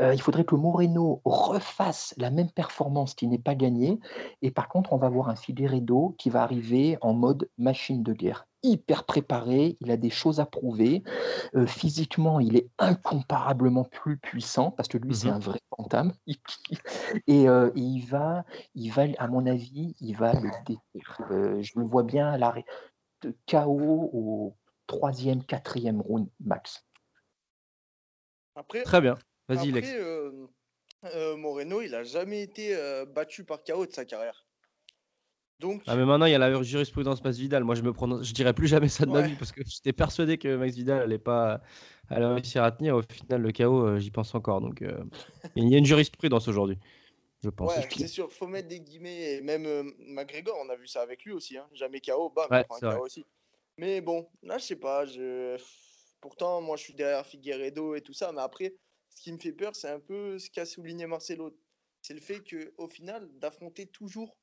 [0.00, 3.98] euh, il faudrait que Moreno refasse la même performance qui n'est pas gagnée.
[4.42, 8.12] Et par contre, on va voir un Figueiredo qui va arriver en mode machine de
[8.12, 8.46] guerre.
[8.62, 11.02] Hyper préparé, il a des choses à prouver.
[11.56, 15.34] Euh, physiquement, il est incomparablement plus puissant parce que lui, c'est Mhm.
[15.34, 16.12] un vrai fantôme.
[17.26, 21.20] Et, euh, et il va, il va, à mon avis, il va le détruire.
[21.30, 22.64] Euh, je le vois bien à l'arrêt
[23.22, 26.84] de KO au troisième, quatrième round max.
[28.54, 29.18] Après, Très bien.
[29.48, 29.88] Vas-y, Lex.
[29.94, 30.46] euh,
[31.04, 34.46] euh, Moreno, il a jamais été euh, battu par KO de sa carrière.
[35.58, 37.64] Donc, Ah, mais maintenant, il y a la jurisprudence Masvidal.
[37.64, 39.92] Moi, je me prononce, je dirais plus jamais ça de ma vie parce que j'étais
[39.92, 41.60] persuadé que Max Vidal allait pas
[42.08, 42.96] allait réussir à tenir.
[42.96, 44.60] Au final, le KO, euh, j'y pense encore.
[44.62, 44.82] Donc,
[45.56, 46.78] il y a une jurisprudence aujourd'hui,
[47.42, 47.76] je pense.
[47.76, 49.34] ouais, c'est sûr, faut mettre des guillemets.
[49.34, 51.58] Et même McGregor, on a vu ça avec lui aussi.
[51.58, 51.68] Hein.
[51.74, 52.98] Jamais KO, bam, Ouais, il prend c'est un vrai.
[52.98, 53.26] KO aussi.
[53.76, 55.04] Mais bon, là, je sais pas.
[55.06, 55.56] Je...
[56.20, 58.32] Pourtant, moi, je suis derrière Figueredo et tout ça.
[58.32, 58.74] Mais après,
[59.08, 61.56] ce qui me fait peur, c'est un peu ce qu'a souligné Marcelo.
[62.02, 64.36] C'est le fait qu'au final, d'affronter toujours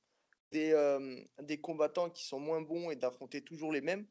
[0.51, 4.07] des, euh, des combattants qui sont moins bons et d'affronter toujours les mêmes,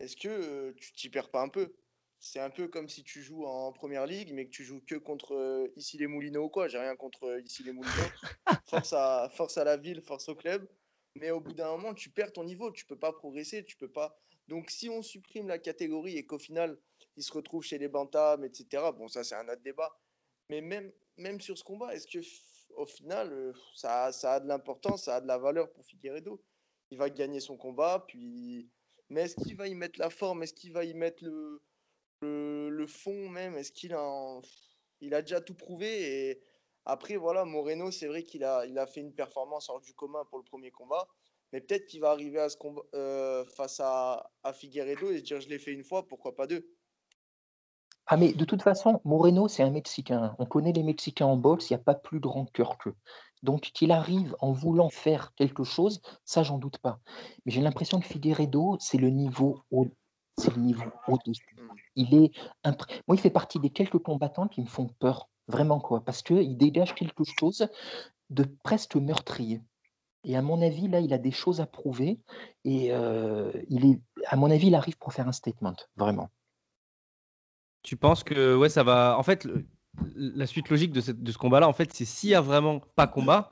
[0.00, 1.74] est-ce que euh, tu t'y perds pas un peu?
[2.18, 4.94] C'est un peu comme si tu joues en première ligue, mais que tu joues que
[4.94, 6.68] contre euh, ici les Moulineaux ou quoi.
[6.68, 7.94] J'ai rien contre ici les Moulineaux.
[8.66, 10.68] force, à, force à la ville, force au club.
[11.16, 12.70] Mais au bout d'un moment, tu perds ton niveau.
[12.70, 13.64] Tu peux pas progresser.
[13.64, 14.16] Tu peux pas.
[14.48, 16.78] Donc, si on supprime la catégorie et qu'au final,
[17.16, 19.92] il se retrouve chez les Bantams, etc., bon, ça, c'est un autre débat.
[20.48, 22.20] Mais même, même sur ce combat, est-ce que
[22.76, 26.42] au final, euh, ça, a- de l'importance, ça a de la valeur pour Figueredo
[26.90, 28.70] Il va gagner son combat, puis.
[29.08, 30.42] Mais est-ce qu'il va y mettre la forme?
[30.42, 31.62] Est-ce qu'il va y mettre le,
[32.22, 33.56] le, fond même?
[33.56, 34.40] Est-ce qu'il a,
[35.00, 36.30] il a déjà tout prouvé?
[36.30, 36.42] Et
[36.86, 40.24] après, voilà, Moreno, c'est vrai qu'il a, il a fait une performance hors du commun
[40.26, 41.06] pour le premier combat.
[41.52, 45.22] Mais peut-être qu'il va arriver à ce combat, euh, face à, à Figueredo et se
[45.24, 46.74] dire je l'ai fait une fois, pourquoi pas deux?
[48.06, 50.34] Ah, mais de toute façon, Moreno, c'est un Mexicain.
[50.38, 52.94] On connaît les Mexicains en boxe, il n'y a pas plus de rancœur qu'eux.
[53.42, 57.00] Donc, qu'il arrive en voulant faire quelque chose, ça, j'en doute pas.
[57.44, 59.86] Mais j'ai l'impression que Figueredo, c'est le niveau au,
[60.38, 61.56] c'est le niveau au-dessus.
[61.96, 62.32] Il est
[62.64, 66.56] Moi, il fait partie des quelques combattants qui me font peur, vraiment, quoi, parce qu'il
[66.56, 67.68] dégage quelque chose
[68.30, 69.60] de presque meurtrier.
[70.24, 72.20] Et à mon avis, là, il a des choses à prouver.
[72.64, 76.30] Et euh, il est, à mon avis, il arrive pour faire un statement, vraiment.
[77.82, 79.16] Tu penses que ouais, ça va.
[79.18, 79.48] En fait,
[80.14, 83.50] la suite logique de, ce combat-là, en fait, c'est s'il y a vraiment pas combat,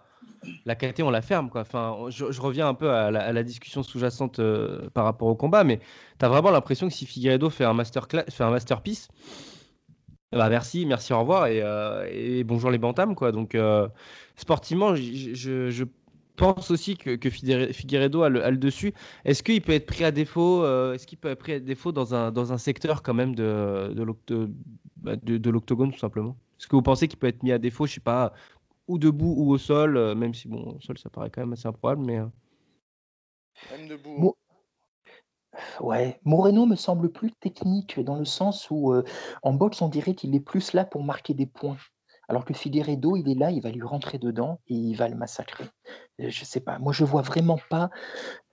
[0.64, 1.62] la KT on la ferme quoi.
[1.62, 5.80] Enfin, je, reviens un peu à la, discussion sous-jacente euh, par rapport au combat, mais
[6.18, 9.08] tu as vraiment l'impression que si Figueredo fait un fait un masterpiece,
[10.32, 13.32] bah merci, merci, au revoir et, euh, bonjour les bantams quoi.
[13.32, 13.88] Donc euh,
[14.36, 15.84] sportivement, je
[16.40, 18.92] pense aussi que, Figueredo a le, a le dessus.
[19.24, 21.92] Est-ce qu'il peut être pris à défaut euh, Est-ce qu'il peut être pris à défaut
[21.92, 24.48] dans un, dans un secteur quand même de, de l'octo-
[24.96, 26.36] bah, de- de l'octogone tout simplement?
[26.58, 28.32] Est-ce que vous pensez qu'il peut être mis à défaut, je sais pas,
[28.88, 31.52] ou debout ou au sol, euh, même si bon, au sol ça paraît quand même
[31.52, 32.26] assez improbable, mais euh,
[33.70, 34.34] Même debout.
[35.80, 39.02] Ouais, Moreno me semble plus technique dans le sens où euh,
[39.42, 41.76] en boxe, on dirait qu'il est plus là pour marquer des points.
[42.30, 45.16] Alors que Figueredo, il est là, il va lui rentrer dedans et il va le
[45.16, 45.64] massacrer.
[46.20, 47.90] Euh, Je sais pas, moi je vois vraiment pas.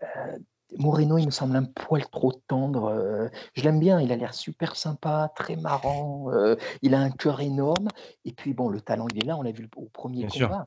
[0.01, 0.37] euh,
[0.79, 2.85] Moreno, il me semble un poil trop tendre.
[2.85, 6.31] euh, je l'aime bien, il a l'air super sympa, très marrant.
[6.33, 7.87] euh, il a un cœur énorme.
[8.25, 10.49] Et puis bon, le talent, il est là, on l'a vu au premier Bien sûr.
[10.49, 10.65] combat.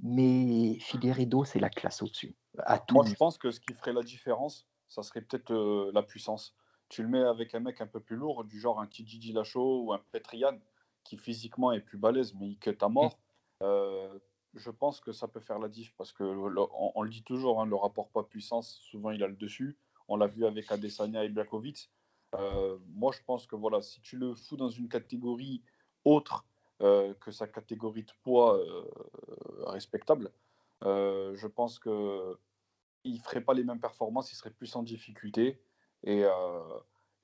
[0.00, 2.34] Mais Figueredo, c'est la classe au-dessus.
[2.58, 5.92] À tout Moi, je pense que ce qui ferait la différence, ça serait peut-être euh,
[5.94, 6.54] la puissance.
[6.88, 9.84] Tu le mets avec un mec un peu plus lourd, du genre un Tiji Dillashaw
[9.84, 10.58] ou un Petrian,
[11.08, 13.18] qui physiquement est plus balèze, mais il cut à mort.
[13.62, 14.18] Euh,
[14.54, 17.22] je pense que ça peut faire la diff, parce que le- on, on le dit
[17.22, 19.78] toujours, hein, le rapport poids-puissance, souvent il a le dessus.
[20.08, 21.90] On l'a vu avec Adesanya et Blakovic.
[22.34, 25.62] Euh, moi, je pense que voilà, si tu le fous dans une catégorie
[26.04, 26.44] autre
[26.82, 28.60] euh, que sa catégorie de poids
[29.66, 30.30] respectable,
[30.82, 32.38] je pense que
[33.04, 35.58] il ferait pas les mêmes performances, il serait plus en difficulté.
[36.04, 36.24] Et,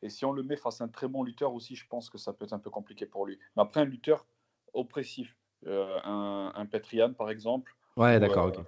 [0.04, 2.18] et si on le met face à un très bon lutteur aussi, je pense que
[2.18, 3.38] ça peut être un peu compliqué pour lui.
[3.56, 4.26] Mais après, un lutteur
[4.74, 5.36] oppressif,
[5.66, 8.66] euh, un, un Petrian par exemple, ouais, ou, d'accord, euh, ok.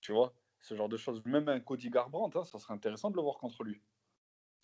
[0.00, 1.22] tu vois, ce genre de choses.
[1.24, 3.80] Même un Cody Garbrandt, hein, ça serait intéressant de le voir contre lui.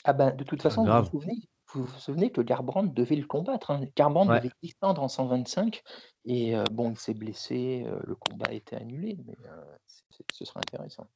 [0.05, 1.05] Ah ben, de toute façon, vous grave.
[1.13, 3.71] vous souvenez, vous vous souvenez que Garbrandt devait le combattre.
[3.71, 3.85] Hein.
[3.97, 4.41] Garbrandt Ouais.
[4.41, 5.83] devait descendre en 125
[6.27, 9.77] et euh, bon, il s'est blessé, euh, le combat a été annulé, mais euh,
[10.31, 11.07] ce serait intéressant.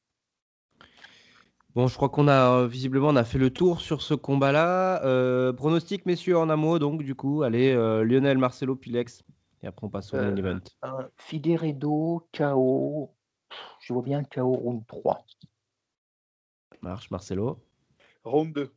[1.79, 5.01] Bon, je crois qu'on a euh, visiblement on a fait le tour sur ce combat-là.
[5.05, 9.23] Euh, pronostic, messieurs, en amont, donc du coup, allez, euh, Lionel, Marcelo, Pilex.
[9.63, 10.59] Et après, on passe au main Euh, event.
[10.83, 13.15] Un Figueredo, KO,
[13.79, 15.25] je vois bien KO round 3.
[16.83, 17.61] Marche, Marcelo.
[18.25, 18.73] Round 2.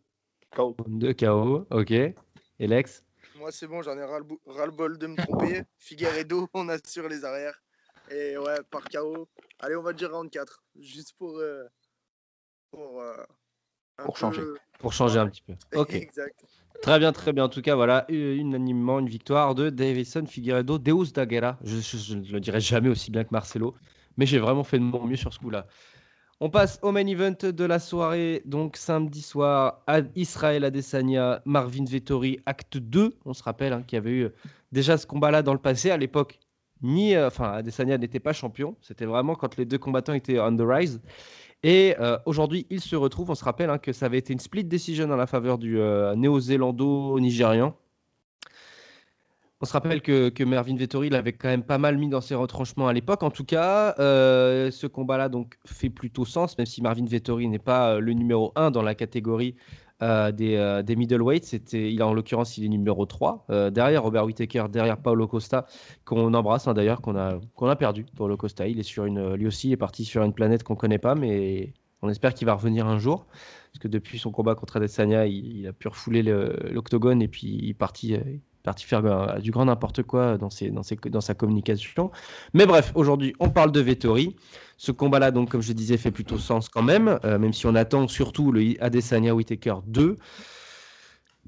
[0.55, 0.75] KO.
[0.87, 1.89] 2 KO, ok.
[1.91, 2.13] Et
[2.59, 3.03] Lex
[3.35, 5.63] Moi, c'est bon, j'en ai ras-le-bol de me tromper.
[5.79, 7.63] Figueredo, on assure les arrières.
[8.11, 9.27] Et ouais, par KO.
[9.57, 10.63] Allez, on va dire round 4.
[10.75, 11.41] Juste pour.
[12.79, 13.15] Euh,
[13.97, 14.41] pour euh, changer.
[14.41, 15.53] peu- Pour changer un petit peu.
[15.77, 15.93] Ok.
[15.93, 16.45] exact.
[16.81, 17.43] Très bien, très bien.
[17.43, 21.59] En tout cas, voilà, unanimement, une victoire de Davison Figueiredo, Deus da Guerra.
[21.63, 23.75] Je, je- je ne le dirai jamais aussi bien que Marcelo,
[24.17, 25.67] mais j'ai vraiment fait de mon mieux sur ce coup-là.
[26.39, 31.85] On passe au main event de la soirée, donc samedi soir, à Israël Adesanya, Marvin
[31.85, 33.15] Vettori, acte 2.
[33.25, 34.29] On se rappelle hein, qu'il y avait eu
[34.71, 35.91] déjà ce combat-là dans le passé.
[35.91, 36.39] À l'époque,
[36.81, 38.75] ni, euh, enfin, Adesanya n'était pas champion.
[38.81, 40.99] C'était vraiment quand les deux combattants étaient on the rise.
[41.63, 43.29] Et euh, aujourd'hui, il se retrouve.
[43.29, 45.79] On se rappelle hein, que ça avait été une split decision en la faveur du
[45.79, 47.75] euh, néo-zélando-nigérian.
[49.63, 52.33] On se rappelle que, que, Mervyn Vettori l'avait quand même pas mal mis dans ses
[52.33, 53.21] retranchements à l'époque.
[53.21, 57.59] En tout cas, euh, ce combat-là donc fait plutôt sens, même si Marvin Vettori n'est
[57.59, 59.55] pas le numéro 1 dans la catégorie
[60.01, 61.45] des, des, middleweights.
[61.45, 65.65] C'était, il en l'occurrence, il est numéro 3 derrière Robert Whittaker, derrière Paulo Costa,
[66.05, 68.05] qu'on embrasse hein, d'ailleurs, qu'on a, qu'on a perdu.
[68.37, 71.15] Costa, il est sur une, lui aussi, est parti sur une planète qu'on connaît pas,
[71.15, 73.27] mais on espère qu'il va revenir un jour,
[73.71, 77.69] parce que depuis son combat contre Adesanya, il, a pu refouler l'octogone et puis il
[77.69, 78.17] est parti
[78.61, 82.11] parti faire euh, du grand n'importe quoi dans, ses, dans, ses, dans, sa communication.
[82.53, 84.35] Mais bref, aujourd'hui, on parle de Vettori.
[84.81, 88.07] Ce combat-là, comme je disais, fait plutôt sens quand même, euh, même si on attend
[88.07, 90.15] surtout le Adesanya Whitaker 2.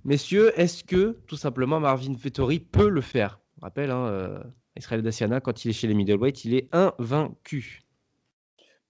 [0.06, 3.39] Messieurs, est-ce que tout simplement Marvin Vettori peut le faire?
[3.58, 4.43] On rappelle, hein, euh,
[4.76, 7.82] Israël Adesanya, quand il est chez les middleweight, il est invaincu.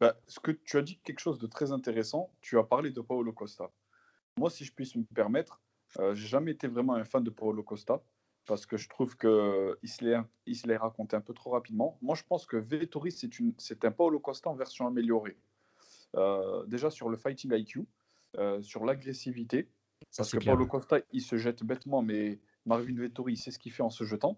[0.02, 2.30] Bah, ce que tu as dit quelque chose de très intéressant.
[2.42, 3.72] Tu as parlé de Paulo Costa.
[4.38, 5.62] Moi, si je puisse me permettre,
[6.00, 8.04] euh, j'ai jamais été vraiment un fan de Paulo Costa
[8.46, 10.04] parce que je trouve qu'il se
[10.68, 11.98] l'est raconté un peu trop rapidement.
[12.02, 15.38] Moi, je pense que Vettori, c'est un Paulo Costa en version améliorée.
[16.16, 17.88] Euh, déjà sur le fighting IQ,
[18.38, 19.70] euh, sur l'agressivité,
[20.16, 23.72] parce que Paulo Costa, il se jette bêtement, mais Marvin Vettori, il sait ce qu'il
[23.72, 24.38] fait en se jetant.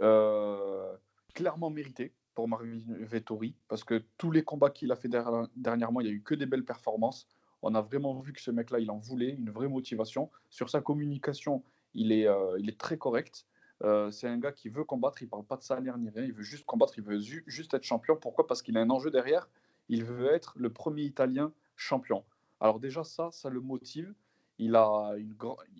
[0.00, 0.96] Euh,
[1.34, 5.10] clairement mérité pour Marvin Vettori, parce que tous les combats qu'il a fait
[5.56, 7.28] dernièrement, il n'y a eu que des belles performances.
[7.60, 10.30] On a vraiment vu que ce mec-là, il en voulait, une vraie motivation.
[10.50, 11.62] Sur sa communication,
[11.94, 13.46] il est, euh, il est très correct.
[13.82, 16.32] Euh, c'est un gars qui veut combattre, il parle pas de salaire ni rien, il
[16.32, 18.16] veut juste combattre, il veut juste être champion.
[18.16, 18.46] Pourquoi?
[18.46, 19.48] Parce qu'il a un enjeu derrière,
[19.88, 22.24] il veut être le premier Italien champion.
[22.60, 24.14] Alors déjà ça, ça le motive.
[24.58, 25.34] Il a une,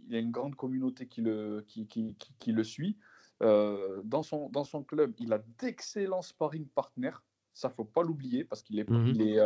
[0.09, 2.97] il a une grande communauté qui le, qui, qui, qui, le suit.
[3.43, 7.19] Euh, dans, son, dans son club, il a d'excellents sparring partners.
[7.55, 9.07] Ça, faut pas l'oublier parce qu'il est, mhm.
[9.07, 9.39] il est,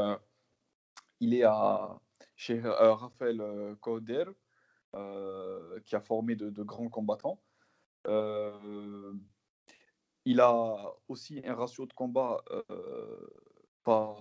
[1.21, 1.99] il est à,
[2.37, 3.75] chez Raphaël euh,
[5.85, 7.41] qui a formé de, grands combattants.
[8.07, 9.13] Euh,
[10.25, 10.77] il a
[11.09, 13.27] aussi un ratio de combat euh,
[13.85, 14.17] pas,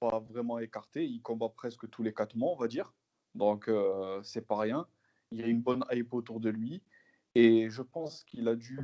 [0.00, 1.04] pas, vraiment écarté.
[1.06, 2.92] Il combat presque tous les quatre mois, on va dire.
[3.34, 3.70] Donc,
[4.22, 4.86] c'est pas rien.
[5.30, 6.82] Il y a une bonne hype autour de lui.
[7.34, 8.80] Et je pense qu'il a dû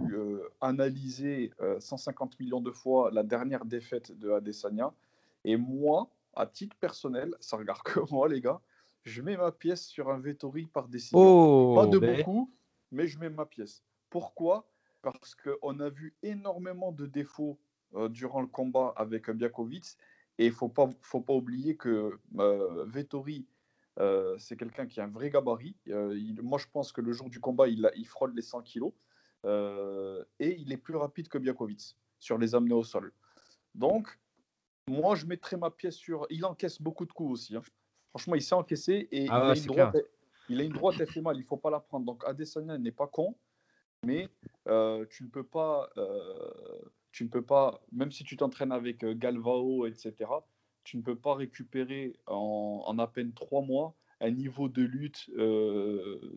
[0.60, 4.92] analyser 150 millions de fois la dernière défaite de Adesanya.
[5.44, 8.60] Et moi, à titre personnel, ça regarde que moi, les gars,
[9.04, 11.18] je mets ma pièce sur un Vettori par décision.
[11.18, 12.16] Oh, Pas de ben.
[12.16, 12.52] beaucoup,
[12.90, 13.84] mais je mets ma pièce.
[14.10, 14.68] Pourquoi?
[15.02, 17.58] Parce qu'on a vu énormément de défauts
[17.94, 19.84] euh, durant le combat avec Biakovic.
[20.38, 23.46] Et il ne faut pas, faut pas oublier que euh, Vettori,
[24.00, 25.76] euh, c'est quelqu'un qui a un vrai gabarit.
[26.42, 28.92] moi, je pense que le jour du combat, il, il frôle les 100 kilos.
[29.44, 33.12] et il est plus rapide que Biakovic sur les amener au sol.
[33.74, 34.18] Donc,
[34.88, 36.26] moi, je mettrais ma pièce sur.
[36.30, 37.56] Il encaisse beaucoup de coups aussi.
[37.56, 37.62] Hein.
[38.14, 39.96] Franchement, il s'est encaissé et ah il, a une droite,
[40.48, 42.06] il, a une droite, il il ne faut pas la prendre.
[42.06, 43.34] Donc Adesanya n'est pas con,
[44.04, 44.28] mais
[44.68, 46.78] euh, tu ne peux pas, euh,
[47.10, 50.14] tu ne peux pas, même si tu t'entraînes avec euh, Galvao, etc.,
[50.84, 55.28] tu ne peux pas récupérer en, à peine trois mois un niveau de lutte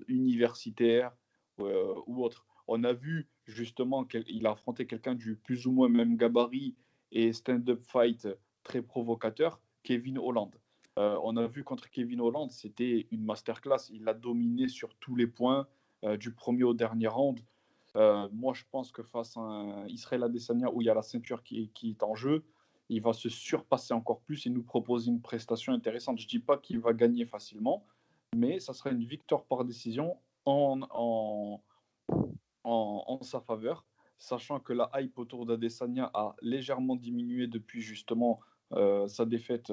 [0.08, 1.12] universitaire
[1.60, 2.48] ou autre.
[2.68, 6.76] On a vu justement qu'il a affronté quelqu'un du plus ou moins même gabarit
[7.12, 8.28] et stand-up fight
[8.64, 10.52] très provocateur, Kevin Holland.
[10.98, 13.90] Euh, on a vu contre Kevin Holland, c'était une masterclass.
[13.92, 15.68] Il a dominé sur tous les points,
[16.04, 17.40] euh, du premier au dernier round.
[17.96, 21.04] Euh, moi, je pense que face à un Israël Adesanya où il y a la
[21.04, 22.44] ceinture qui, est en jeu,
[22.90, 26.18] il va se surpasser encore plus et nous proposer une prestation intéressante.
[26.18, 27.86] Je ne dis pas qu'il va gagner facilement,
[28.36, 31.62] mais ça sera une victoire par décision en,
[32.64, 33.86] en sa faveur,
[34.18, 38.40] sachant que la hype autour d'Adesanya a légèrement diminué depuis justement
[38.72, 39.72] sa défaite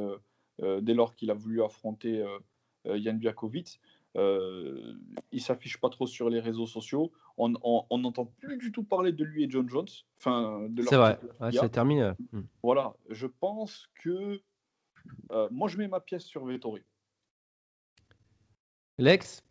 [0.61, 2.39] dès lors qu'il a voulu affronter euh,
[2.87, 3.81] euh, Yann Biakovic.
[4.17, 4.95] Euh,
[5.33, 7.13] il s'affiche pas trop sur les réseaux sociaux.
[7.37, 7.49] On
[7.99, 9.89] n'entend plus du tout parler de lui et John Jones.
[10.19, 11.19] Enfin, c'est vrai,
[11.53, 12.15] ça termine.
[12.31, 12.43] Hmm.
[12.63, 14.41] Voilà, je pense que
[15.51, 16.83] moi je mets ma pièce sur Vettori.
[18.99, 19.43] Lex,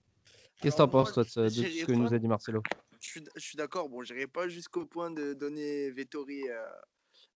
[0.61, 2.63] qu'est-ce que tu en penses toi de, ce que nous a dit Marcelo?
[3.01, 3.89] Je suis, d'accord.
[3.89, 6.43] Bon, j'irai pas jusqu'au point de donner Vettori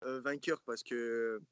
[0.00, 1.42] vainqueur parce que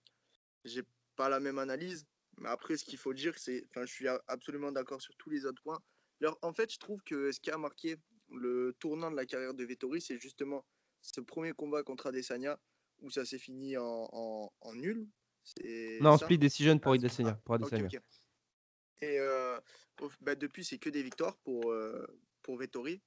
[0.64, 0.84] j'ai
[1.16, 2.06] pas la même analyse.
[2.38, 3.64] Mais après, ce qu'il faut dire, c'est.
[3.70, 5.80] Enfin, je suis absolument d'accord sur tous les autres points.
[6.20, 7.96] Alors, en fait, je trouve que ce qui a marqué
[8.32, 10.64] le tournant de la carrière de Vettori, c'est justement
[11.02, 12.58] ce premier combat contre Adesanya
[13.00, 14.08] où ça s'est fini en,
[14.60, 15.06] en, nul.
[16.00, 17.88] Non, split decision pour, ah, Adesanya, pour Adesanya.
[19.00, 19.60] Et euh,
[20.20, 22.06] bah, depuis, c'est que des victoires pour, euh,
[22.42, 23.02] pour Vettori.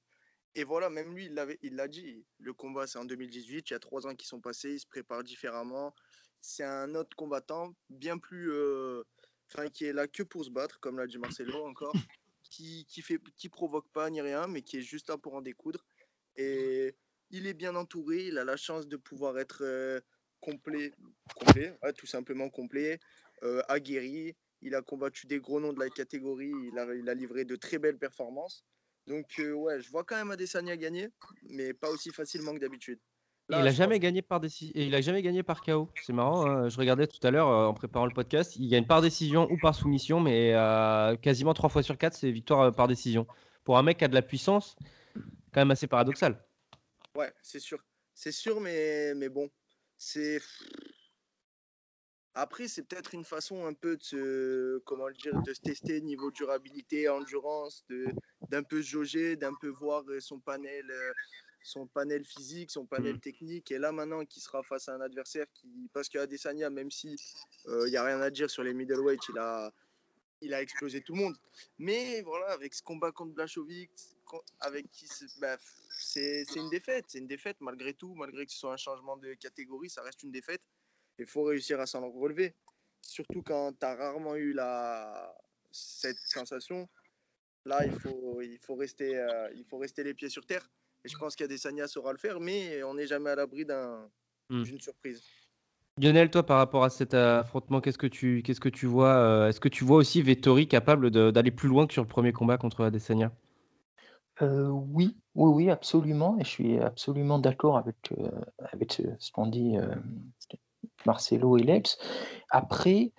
[0.54, 1.30] Et voilà, même lui,
[1.62, 2.24] il l'a dit.
[2.38, 3.70] Le combat, c'est en 2018.
[3.70, 4.74] Il y a trois ans qui sont passés.
[4.74, 5.94] Il se prépare différemment
[6.40, 9.02] c'est un autre combattant bien plus, euh,
[9.50, 11.92] enfin qui est là que pour se battre, comme l'a dit Marcelo encore,
[12.42, 15.42] qui qui fait qui provoque pas ni rien, mais qui est juste là pour en
[15.42, 15.84] découdre.
[16.36, 16.94] Et
[17.30, 20.00] il est bien entouré, il a la chance de pouvoir être euh,
[20.40, 20.92] complet,
[21.34, 23.00] complet, tout simplement complet,
[23.42, 24.36] euh, aguerri.
[24.60, 27.56] Il a combattu des gros noms de la catégorie, il a, il a livré de
[27.56, 28.64] très belles performances.
[29.06, 31.08] Donc euh, ouais, je vois quand même Adesanya gagner,
[31.42, 33.00] mais pas aussi facilement que d'habitude.
[33.50, 34.72] Il a jamais gagné par décision.
[34.76, 35.88] Il a jamais gagné par KO.
[36.02, 36.46] C'est marrant.
[36.46, 36.68] Hein.
[36.68, 38.56] Je regardais tout à l'heure en préparant le podcast.
[38.56, 40.52] Il gagne par décision ou par soumission, mais
[41.22, 43.26] quasiment trois fois sur quatre, c'est victoire par décision.
[43.64, 44.76] Pour un mec qui a de la puissance,
[45.52, 46.42] quand même assez paradoxal.
[47.14, 47.84] Ouais, c'est sûr.
[48.14, 49.48] C'est sûr, mais, mais bon,
[49.96, 50.40] c'est.
[52.34, 56.30] Après, c'est peut-être une façon un peu de se, comment dire, de se tester niveau
[56.30, 57.84] durabilité, endurance,
[58.48, 61.12] d'un peu se jauger, d'un peu voir euh, son panel, euh,
[61.62, 63.20] son panel physique, son panel mmh.
[63.20, 63.70] technique.
[63.70, 67.16] Et là, maintenant, qui sera face à un adversaire qui, parce qu'Adesanya, même si
[67.64, 69.72] il euh, n'y a rien à dire sur les middleweight, il a,
[70.40, 71.36] il a explosé tout le monde.
[71.78, 73.90] Mais voilà, avec ce combat contre Blachovic,
[74.60, 75.06] avec qui
[75.40, 75.56] bah,
[75.98, 77.06] c'est une défaite.
[77.08, 80.22] C'est une défaite malgré tout, malgré que ce soit un changement de catégorie, ça reste
[80.22, 80.62] une défaite.
[81.18, 82.54] Il faut réussir à s'en relever.
[83.00, 85.34] Surtout quand tu as rarement eu la,
[85.72, 86.88] cette sensation.
[87.64, 90.70] Là, il faut, il, faut rester, euh, il faut rester les pieds sur terre.
[91.04, 93.30] Et je pense qu'il y a des Sanya saura le faire, mais on n'est jamais
[93.30, 94.62] à l'abri hmm.
[94.62, 95.22] d'une surprise.
[96.00, 99.48] Lionel, toi, par rapport à cet affrontement, qu'est-ce que tu, qu'est-ce que tu vois euh,
[99.48, 102.56] Est-ce que tu vois aussi Vettori capable d'aller plus loin que sur le premier combat
[102.56, 103.32] contre Adesanya
[104.42, 108.30] euh, oui, oui, oui, absolument et je suis absolument d'accord avec, euh,
[108.72, 109.94] avec ce qu'ont dit, euh,
[111.06, 111.98] Marcelo et Lex.
[112.50, 113.12] Après,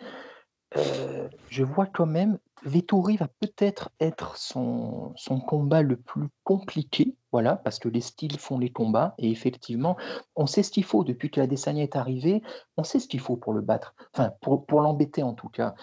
[1.50, 7.56] je vois quand même Vettori va peut-être être son son combat le plus compliqué, voilà,
[7.56, 9.96] parce que les styles font les combats et effectivement,
[10.36, 12.42] on sait ce qu'il faut depuis que Adesanya est arrivé,
[12.78, 15.76] on sait ce qu'il faut pour le battre, enfin pour pour l'embêter en tout cas.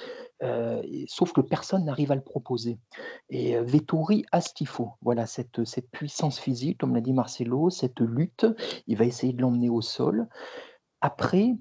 [0.42, 2.78] Euh, sauf que personne n'arrive à le proposer.
[3.30, 4.90] Et euh, Vettori a ce qu'il faut.
[5.00, 8.46] Voilà, cette, cette puissance physique, comme l'a dit Marcelo, cette lutte,
[8.86, 10.28] il va essayer de l'emmener au sol.
[11.00, 11.54] Après,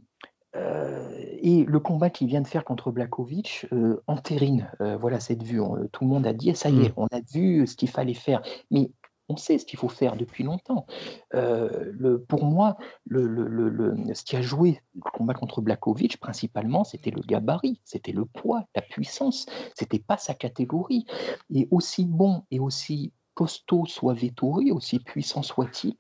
[1.42, 3.68] et le combat qu'il vient de faire contre Blakovic
[4.08, 5.62] entérine voilà, cette vue.
[5.92, 6.94] tout le monde a dit, ça y est, mmh.
[6.98, 8.42] on a vu ce qu'il fallait faire.
[8.72, 8.92] Mais
[9.30, 10.86] on sait ce qu'il faut faire depuis longtemps.
[11.34, 16.84] Euh, le, pour moi, le, le, ce qui a joué le combat contre Blakovic, principalement,
[16.84, 19.46] c'était le gabarit, c'était le poids, la puissance.
[19.74, 21.06] C'était pas sa catégorie.
[21.54, 25.96] Et aussi bon et aussi costaud soit Vettori, aussi puissant soit-il,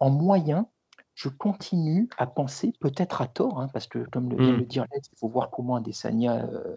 [0.00, 0.68] en moyen,
[1.18, 4.66] je continue à penser, peut-être à tort, hein, parce que comme le vient de mmh.
[4.66, 6.76] dire il faut voir comment Adesanya euh,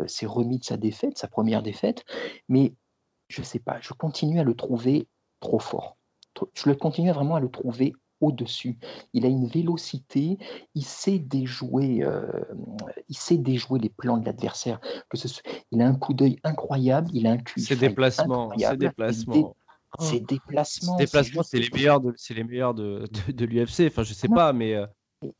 [0.00, 2.04] euh, s'est remis de sa défaite, sa première défaite,
[2.48, 2.72] mais
[3.26, 5.08] je sais pas, je continue à le trouver
[5.40, 5.96] trop fort.
[6.54, 8.78] Je le continue vraiment à le trouver au-dessus.
[9.12, 10.38] Il a une vélocité,
[10.76, 12.30] il sait déjouer, euh,
[13.08, 14.78] il sait déjouer les plans de l'adversaire.
[15.08, 15.26] Que ce
[15.72, 17.60] il a un coup d'œil incroyable, il a un cul.
[17.60, 19.56] Ses déplacements, ses déplacements.
[19.98, 20.96] Ses déplacements.
[20.96, 23.88] déplacements, c'est les meilleurs de, c'est les meilleurs de, de, l'UFC.
[23.88, 24.86] Enfin, je sais pas, mais euh,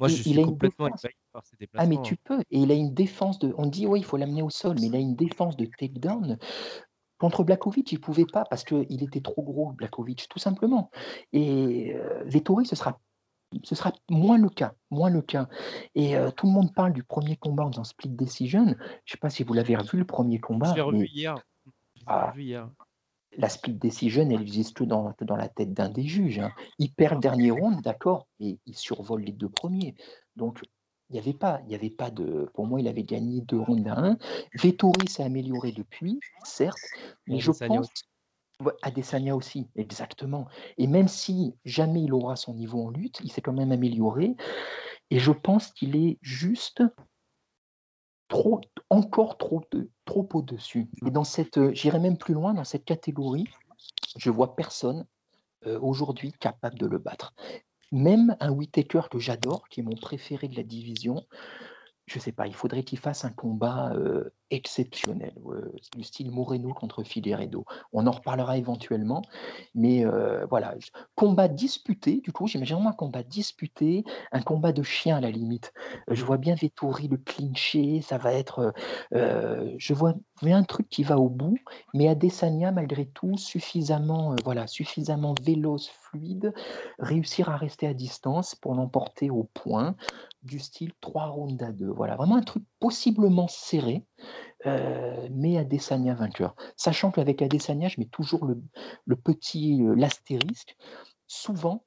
[0.00, 1.94] moi, je suis complètement épahi par ses déplacements.
[1.94, 2.40] Ah, mais tu peux.
[2.50, 3.54] Et il a une défense de.
[3.56, 6.36] On dit, oui, il faut l'amener au sol, mais il a une défense de takedown
[7.20, 10.90] Contre Blakovic, il ne pouvait pas parce qu'il était trop gros, Blakovic, tout simplement.
[11.34, 12.98] Et euh, Vettori, ce sera,
[13.62, 14.72] ce sera moins le cas.
[14.90, 15.46] Moins le cas.
[15.94, 18.64] Et euh, tout le monde parle du premier combat en split decision.
[18.64, 20.70] Je ne sais pas si vous l'avez revu, le premier combat.
[20.70, 21.34] Je l'ai revu hier.
[22.06, 22.32] Ah,
[23.36, 26.40] la split decision, elle existe que dans, dans la tête d'un des juges.
[26.40, 26.50] Hein.
[26.78, 29.94] Il perd le dernier round, d'accord, et il survole les deux premiers.
[30.36, 30.60] Donc,
[31.08, 32.48] il n'y avait pas, il y avait pas de.
[32.54, 34.16] Pour moi, il avait gagné deux rounds à un.
[34.54, 36.78] Vettori s'est amélioré depuis, certes,
[37.26, 37.88] mais je pense.
[38.82, 40.46] Adesanya aussi, exactement.
[40.76, 44.36] Et même si jamais il aura son niveau en lutte, il s'est quand même amélioré.
[45.10, 46.82] Et je pense qu'il est juste
[48.30, 49.60] trop, encore trop,
[50.06, 50.88] au-dessus.
[51.04, 53.48] Et dans cette, j'irai même plus loin, dans cette catégorie,
[54.16, 55.04] je vois personne
[55.66, 57.34] euh, aujourd'hui capable de le battre.
[57.92, 61.26] Même un Whitaker que j'adore, qui est mon préféré de la division,
[62.06, 63.92] je sais pas, il faudrait qu'il fasse un combat
[64.50, 65.34] exceptionnel,
[65.96, 67.64] du style Moreno contre Figueredo.
[67.92, 69.22] On en reparlera éventuellement,
[69.74, 70.04] mais
[70.48, 70.74] voilà,
[71.14, 75.72] combat disputé, du coup, j'imagine un combat disputé, un combat de chien à la limite.
[76.08, 78.72] Je vois bien Vettori le clincher, ça va être,
[79.12, 81.58] je vois un truc qui va au bout,
[81.94, 86.52] mais Adesanya malgré tout suffisamment, voilà, suffisamment véloce, fluide,
[86.98, 89.94] réussir à rester à distance pour l'emporter au point
[90.42, 91.90] du style 3 rounds à 2.
[91.90, 94.04] Voilà, vraiment un truc possiblement serré,
[94.66, 96.56] euh, mais Adesanya vainqueur.
[96.76, 100.76] Sachant qu'avec Adesanya, je mets toujours le, petit, euh, l'astérisque.
[101.26, 101.84] Souvent,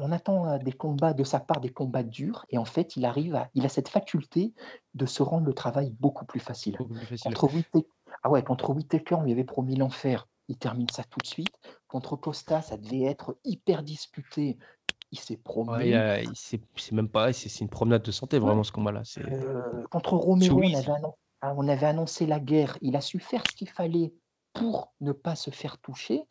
[0.00, 3.36] on attend des combats de sa part, des combats durs, et en fait, il arrive
[3.36, 4.52] à, il a cette faculté
[4.94, 6.76] de se rendre le travail beaucoup plus facile.
[6.76, 7.88] Contre, Whittaker,
[8.22, 11.54] ah ouais, contre Whittaker, on lui avait promis l'enfer, il termine ça tout de suite.
[11.86, 14.58] Contre Costa, ça devait être hyper disputé,
[15.14, 16.24] il s'est promené.
[16.34, 19.02] c'est même pas, c'est une promenade de santé vraiment ce combat-là.
[19.18, 20.60] Euh, contre Romero,
[21.40, 24.12] ah, on avait, annoncé la guerre, il a su faire ce qu'il fallait
[24.54, 26.24] pour ne pas se faire toucher.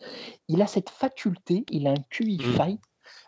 [0.47, 2.53] Il a cette faculté, il a un QI mmh.
[2.53, 2.81] fight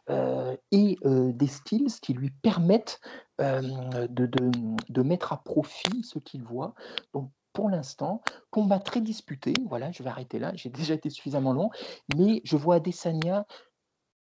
[0.10, 3.00] euh, et euh, des skills qui lui permettent
[3.40, 6.74] de, de, mettre à profit ce qu'il voit.
[7.14, 9.54] Donc, pour l'instant, combat très disputé.
[9.68, 10.52] Voilà, je vais arrêter là.
[10.56, 11.70] J'ai déjà été suffisamment long,
[12.16, 13.46] mais je vois Adesanya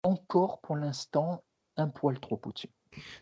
[0.03, 1.43] encore pour l'instant
[1.75, 2.69] un poil trop au-dessus.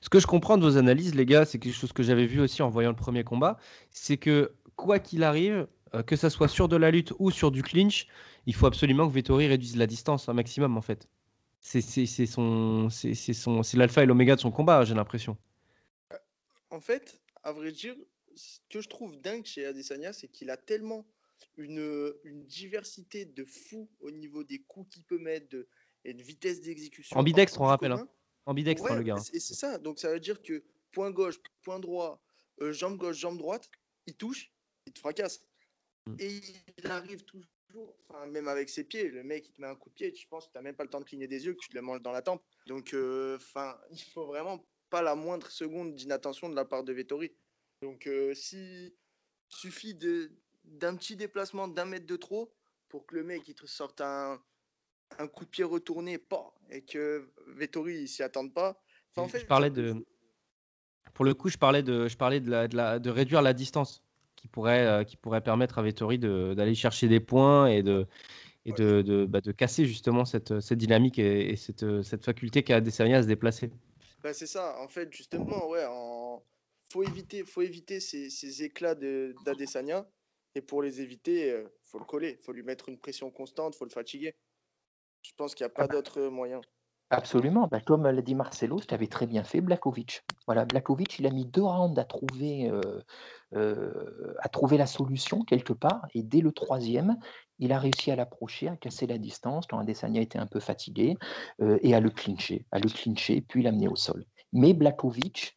[0.02, 2.40] Ce que je comprends de vos analyses, les gars, c'est quelque chose que j'avais vu
[2.40, 3.58] aussi en voyant le premier combat,
[3.92, 7.52] c'est que quoi qu'il arrive, euh, que ça soit sur de la lutte ou sur
[7.52, 8.08] du clinch,
[8.46, 11.08] il faut absolument que Vettori réduise la distance un maximum en fait.
[11.60, 11.82] C'est
[12.28, 15.36] son, c'est l'alpha et l'oméga de son combat, j'ai l'impression.
[16.70, 17.96] En fait, à vrai dire,
[18.36, 21.08] ce que je trouve dingue chez Adesanya, c'est qu'il a tellement
[21.58, 25.68] une, une, diversité de fou au niveau des coups qu'il peut mettre, de,
[26.06, 27.18] et une vitesse d'exécution.
[27.18, 27.92] Ambidextre, on rappelle.
[27.92, 28.08] Hein.
[28.46, 29.16] Ambidextre, hein, le gars.
[29.34, 29.78] Et c'est ça.
[29.78, 32.22] Donc ça veut dire que point gauche, point droit,
[32.62, 33.70] euh, jambe gauche, jambe droite,
[34.06, 34.52] il touche,
[34.86, 35.44] il te fracasse.
[36.06, 36.16] Mm.
[36.20, 36.42] Et
[36.78, 39.90] il arrive toujours, enfin, même avec ses pieds, le mec, il te met un coup
[39.90, 41.54] de pied, tu penses que tu n'as même pas le temps de cligner des yeux,
[41.54, 42.44] que tu te le manges dans la tempe.
[42.68, 46.94] Donc, euh, enfin, il faut vraiment pas la moindre seconde d'inattention de la part de
[46.94, 47.32] Vettori.
[47.82, 48.96] Donc, euh, si
[49.50, 49.96] suffit
[50.64, 52.54] d'un petit déplacement d'un mètre de trop
[52.90, 54.42] pour que le mec il te sorte un,
[55.20, 58.82] un coup de pied retourné, pas, et que Vettori s'y attende pas.
[59.16, 60.06] en fait, je parlais de.
[61.14, 63.54] Pour le coup, je parlais de, je parlais de, la, de, la, de réduire la
[63.54, 64.04] distance
[64.36, 68.06] qui pourrait, euh, qui pourrait permettre à Vettori d'aller chercher des points et de,
[68.66, 72.78] et de, de, bah, de casser justement cette, cette dynamique et, cette, cette faculté qu'a
[72.78, 73.72] Adesanya à se déplacer.
[74.24, 76.44] Bah, c'est ça, en fait, justement, ouais, en...
[76.92, 80.06] faut éviter, faut éviter ces, ces éclats d'Adesanya
[80.56, 83.86] et pour les éviter, euh, faut le coller, faut lui mettre une pression constante, faut
[83.86, 84.34] le fatiguer.
[85.26, 86.62] Je pense qu'il n'y a pas d'autre moyen.
[87.10, 87.68] Absolument.
[87.68, 90.24] Bah, comme l'a dit Marcelo, tu avais très bien fait Blakovic.
[90.48, 93.00] Voilà, Blakovic, il a mis deux rounds à trouver, euh,
[93.56, 96.08] euh, à trouver la solution quelque part.
[96.14, 97.18] Et dès le troisième,
[97.60, 101.16] il a réussi à l'approcher, à casser la distance quand Adesanya était un peu fatigué
[101.62, 104.26] euh, et à le clincher, à le clincher, puis l'amener au sol.
[104.52, 105.56] Mais Blakovic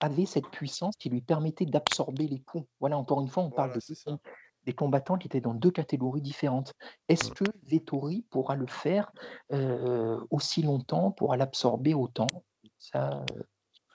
[0.00, 2.66] avait cette puissance qui lui permettait d'absorber les coups.
[2.78, 3.80] Voilà, encore une fois, on parle de
[4.64, 6.74] des combattants qui étaient dans deux catégories différentes.
[7.08, 9.10] Est-ce que Vettori pourra le faire
[10.30, 12.26] aussi longtemps, pourra l'absorber autant?
[12.78, 13.40] Ça, ce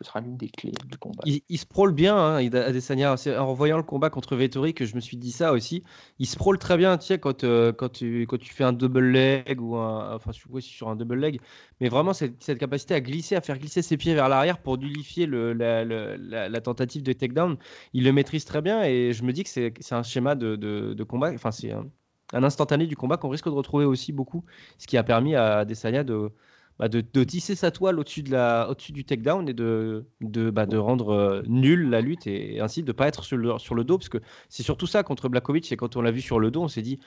[0.05, 1.23] sera l'une des clés du combat.
[1.25, 3.15] Il, se prôle bien, hein, Adesanya.
[3.39, 5.83] En voyant le combat contre Vettori que je me suis dit ça aussi.
[6.19, 8.73] Il se prôle très bien, tu sais, quand, euh, quand, tu, quand tu fais un
[8.73, 11.39] double leg ou un, enfin, sur un double leg.
[11.81, 14.77] Mais vraiment, cette, cette, capacité à glisser, à faire glisser ses pieds vers l'arrière pour
[14.77, 17.57] nullifier la, tentative de takedown,
[17.93, 18.83] il le maîtrise très bien.
[18.83, 21.31] Et je me dis que c'est un schéma de, de, combat.
[21.33, 21.85] Enfin, c'est un,
[22.33, 24.43] un, instantané du combat qu'on risque de retrouver aussi beaucoup.
[24.77, 26.31] Ce qui a permis à Adesanya de
[26.77, 30.65] bah, de, tisser sa toile au-dessus de la, au-dessus du takedown et de, de, bah,
[30.65, 33.85] de rendre euh, nulle la lutte et, ainsi de pas être sur le, sur le
[33.85, 34.17] dos parce que
[34.49, 36.81] c'est surtout ça contre Blakovic et quand on l'a vu sur le dos on s'est
[36.81, 36.99] dit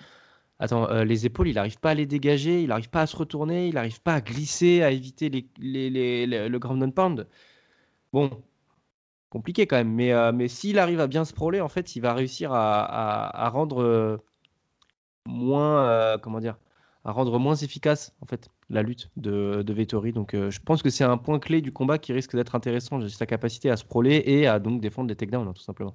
[0.59, 3.17] attends euh, les épaules il n'arrive pas à les dégager il n'arrive pas à se
[3.17, 7.29] retourner il n'arrive pas à glisser à éviter les, les, les, le ground and pound.
[8.13, 8.31] Bon
[9.31, 12.01] compliqué quand même mais, euh, mais s'il arrive à bien se proler en fait il
[12.01, 14.23] va réussir à, à, à rendre
[15.27, 16.57] moins comment dire
[17.05, 20.13] à rendre moins efficace en fait la lutte de, de Vettori.
[20.13, 23.07] Donc euh, je pense que c'est un point clé du combat qui risque d'être intéressant,
[23.09, 25.95] sa capacité à se proler et à donc défendre les takedowns hein, tout simplement.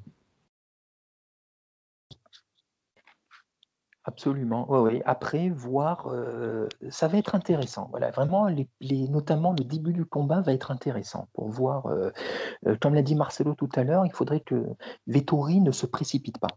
[4.06, 7.88] Absolument, oui, Après, voir, euh, ça va être intéressant.
[7.92, 8.50] Voilà, vraiment,
[9.10, 12.12] notamment le début du combat va être intéressant pour voir, euh,
[12.82, 14.66] comme l'a dit Marcelo tout à l'heure, il faudrait que
[15.08, 16.50] Vettori ne se précipite pas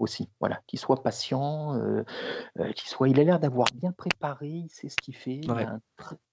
[0.00, 0.28] aussi.
[0.40, 2.02] Voilà, qu'il soit patient, euh,
[2.58, 3.08] euh, qu'il soit.
[3.08, 5.80] Il a l'air d'avoir bien préparé, il sait ce qu'il fait, il a un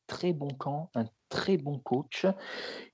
[0.07, 2.26] très bon camp, un très bon coach.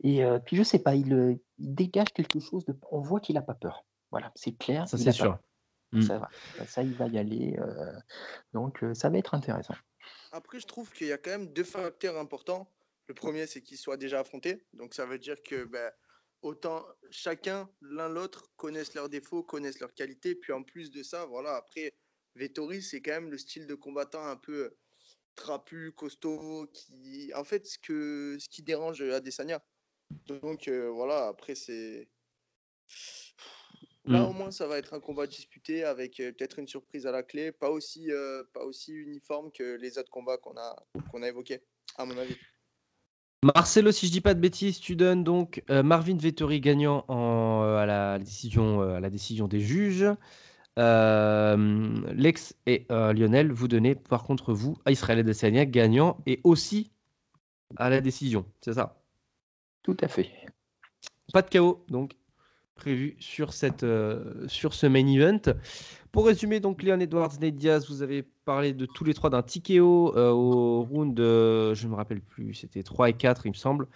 [0.02, 2.76] Et euh, puis je sais pas, il, dégage quelque chose de.
[2.92, 3.86] On voit qu'il n'a pas peur.
[4.12, 4.88] Voilà, c'est clair.
[4.88, 5.38] Ça c'est sûr.
[5.92, 6.02] Mmh.
[6.02, 6.30] Ça va,
[6.66, 7.56] ça il va y aller.
[8.54, 9.76] donc ça va être intéressant.
[10.32, 12.68] Après, je trouve qu'il y a quand même deux facteurs importants.
[13.08, 14.66] Le premier, c'est qu'il soit déjà affronté.
[14.74, 15.92] Donc ça veut dire que ben,
[16.44, 20.36] autant chacun, l'un l'autre, connaissent leurs défauts, connaissent leurs qualités.
[20.36, 21.94] Puis en plus de ça, voilà, après,
[22.36, 24.76] Vettori, c'est quand même le style de combattant un peu
[25.36, 29.64] trapu, costaud, qui, en fait, ce, que, ce qui dérange Adesanya.
[30.28, 32.08] Donc euh, voilà, après, c'est.
[34.06, 34.26] Là, mm.
[34.26, 37.24] au moins, ça va être un combat disputé avec euh, peut-être une surprise à la
[37.24, 41.30] clé, pas aussi, euh, pas aussi uniforme que les autres combats qu'on a, qu'on a
[41.30, 41.64] évoqués,
[41.98, 42.36] à mon avis.
[43.44, 47.78] Marcelo, si je dis pas de bêtises, tu donnes donc euh, Marvin Vettori gagnant euh,
[47.78, 50.06] à, la décision, à la décision des juges.
[50.78, 56.90] Lex et Lionel, vous donnez par contre vous à Israël Adesanya gagnant et aussi
[57.76, 59.00] à la décision, c'est ça?
[59.84, 60.32] Tout à fait.
[61.32, 62.16] Pas de chaos donc
[62.76, 63.86] prévu sur, cette,
[64.48, 65.54] sur ce main event.
[66.12, 69.42] Pour résumer, donc Leon Edwards, Nate Diaz, vous avez parlé de tous les trois d'un
[69.42, 73.56] TKO euh, au round, je ne me rappelle plus, c'était 3 et 4, il me
[73.56, 73.88] semble.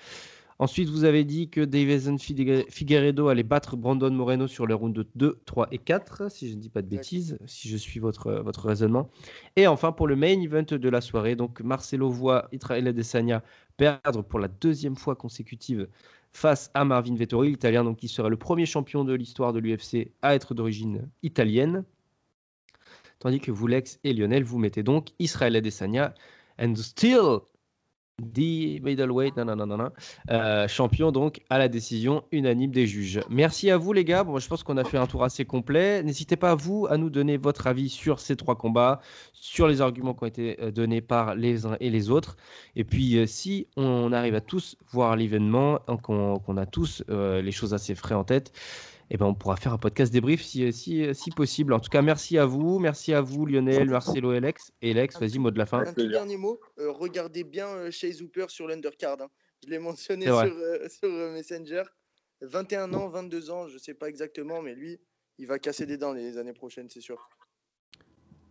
[0.60, 5.39] Ensuite, vous avez dit que Davison Figueredo allait battre Brandon Moreno sur les rounds 2,
[5.45, 8.66] 3 et 4, si je ne dis pas de bêtises, si je suis votre, votre
[8.66, 9.08] raisonnement.
[9.55, 13.43] Et enfin, pour le main event de la soirée, donc Marcelo voit Israel Adesanya
[13.78, 15.88] perdre pour la deuxième fois consécutive
[16.32, 20.12] face à Marvin Vettori, l'italien, donc qui sera le premier champion de l'histoire de l'UFC
[20.24, 21.84] à être d'origine italienne.
[23.20, 26.16] Tandis que vous, Lex et Lionel, vous mettez donc Israël Adesanya
[26.60, 27.41] and still
[28.20, 29.36] the middleweight
[30.32, 33.20] euh, champion donc à la décision unanime des juges.
[33.30, 34.24] Merci à vous les gars.
[34.24, 36.01] Bon, je pense qu'on a fait un tour assez complet.
[36.01, 39.01] N'hésitez pas vous à nous donner votre avis sur ces trois combats,
[39.34, 42.38] sur les arguments qui ont été euh, donnés par les uns et les autres.
[42.76, 47.74] Et puis euh, si on arrive à tous voir l'événement, qu'on a tous les choses
[47.74, 48.51] assez frais en tête,
[49.10, 51.74] eh ben, on pourra faire un podcast débrief si, si, si, possible.
[51.74, 52.80] En tout cas, merci à vous.
[52.80, 54.72] Merci à vous, Lionel, Marcelo et Lex.
[54.82, 55.80] Et Lex, vas-y, mot de la fin.
[55.80, 56.60] Un tout dernier mot.
[56.80, 59.22] Euh, regardez bien euh, Chase Hooper sur l'undercard.
[59.22, 59.30] Hein.
[59.64, 61.84] Je l'ai mentionné sur, euh, sur Messenger.
[62.41, 64.99] 21 ans, 22 ans, je ne sais pas exactement, mais lui,
[65.38, 67.30] il va casser des dents les années prochaines, c'est sûr.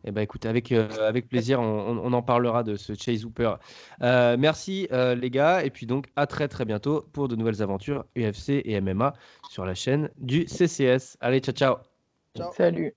[0.07, 3.54] Eh ben, écoute, avec, euh, avec plaisir, on, on, en parlera de ce Chase Hooper.
[4.02, 7.61] Euh, merci euh, les gars, et puis donc à très très bientôt pour de nouvelles
[7.61, 9.14] aventures UFC et MMA
[9.50, 11.16] sur la chaîne du CCS.
[11.20, 11.76] Allez, ciao ciao.
[12.36, 12.52] ciao.
[12.52, 12.94] Salut.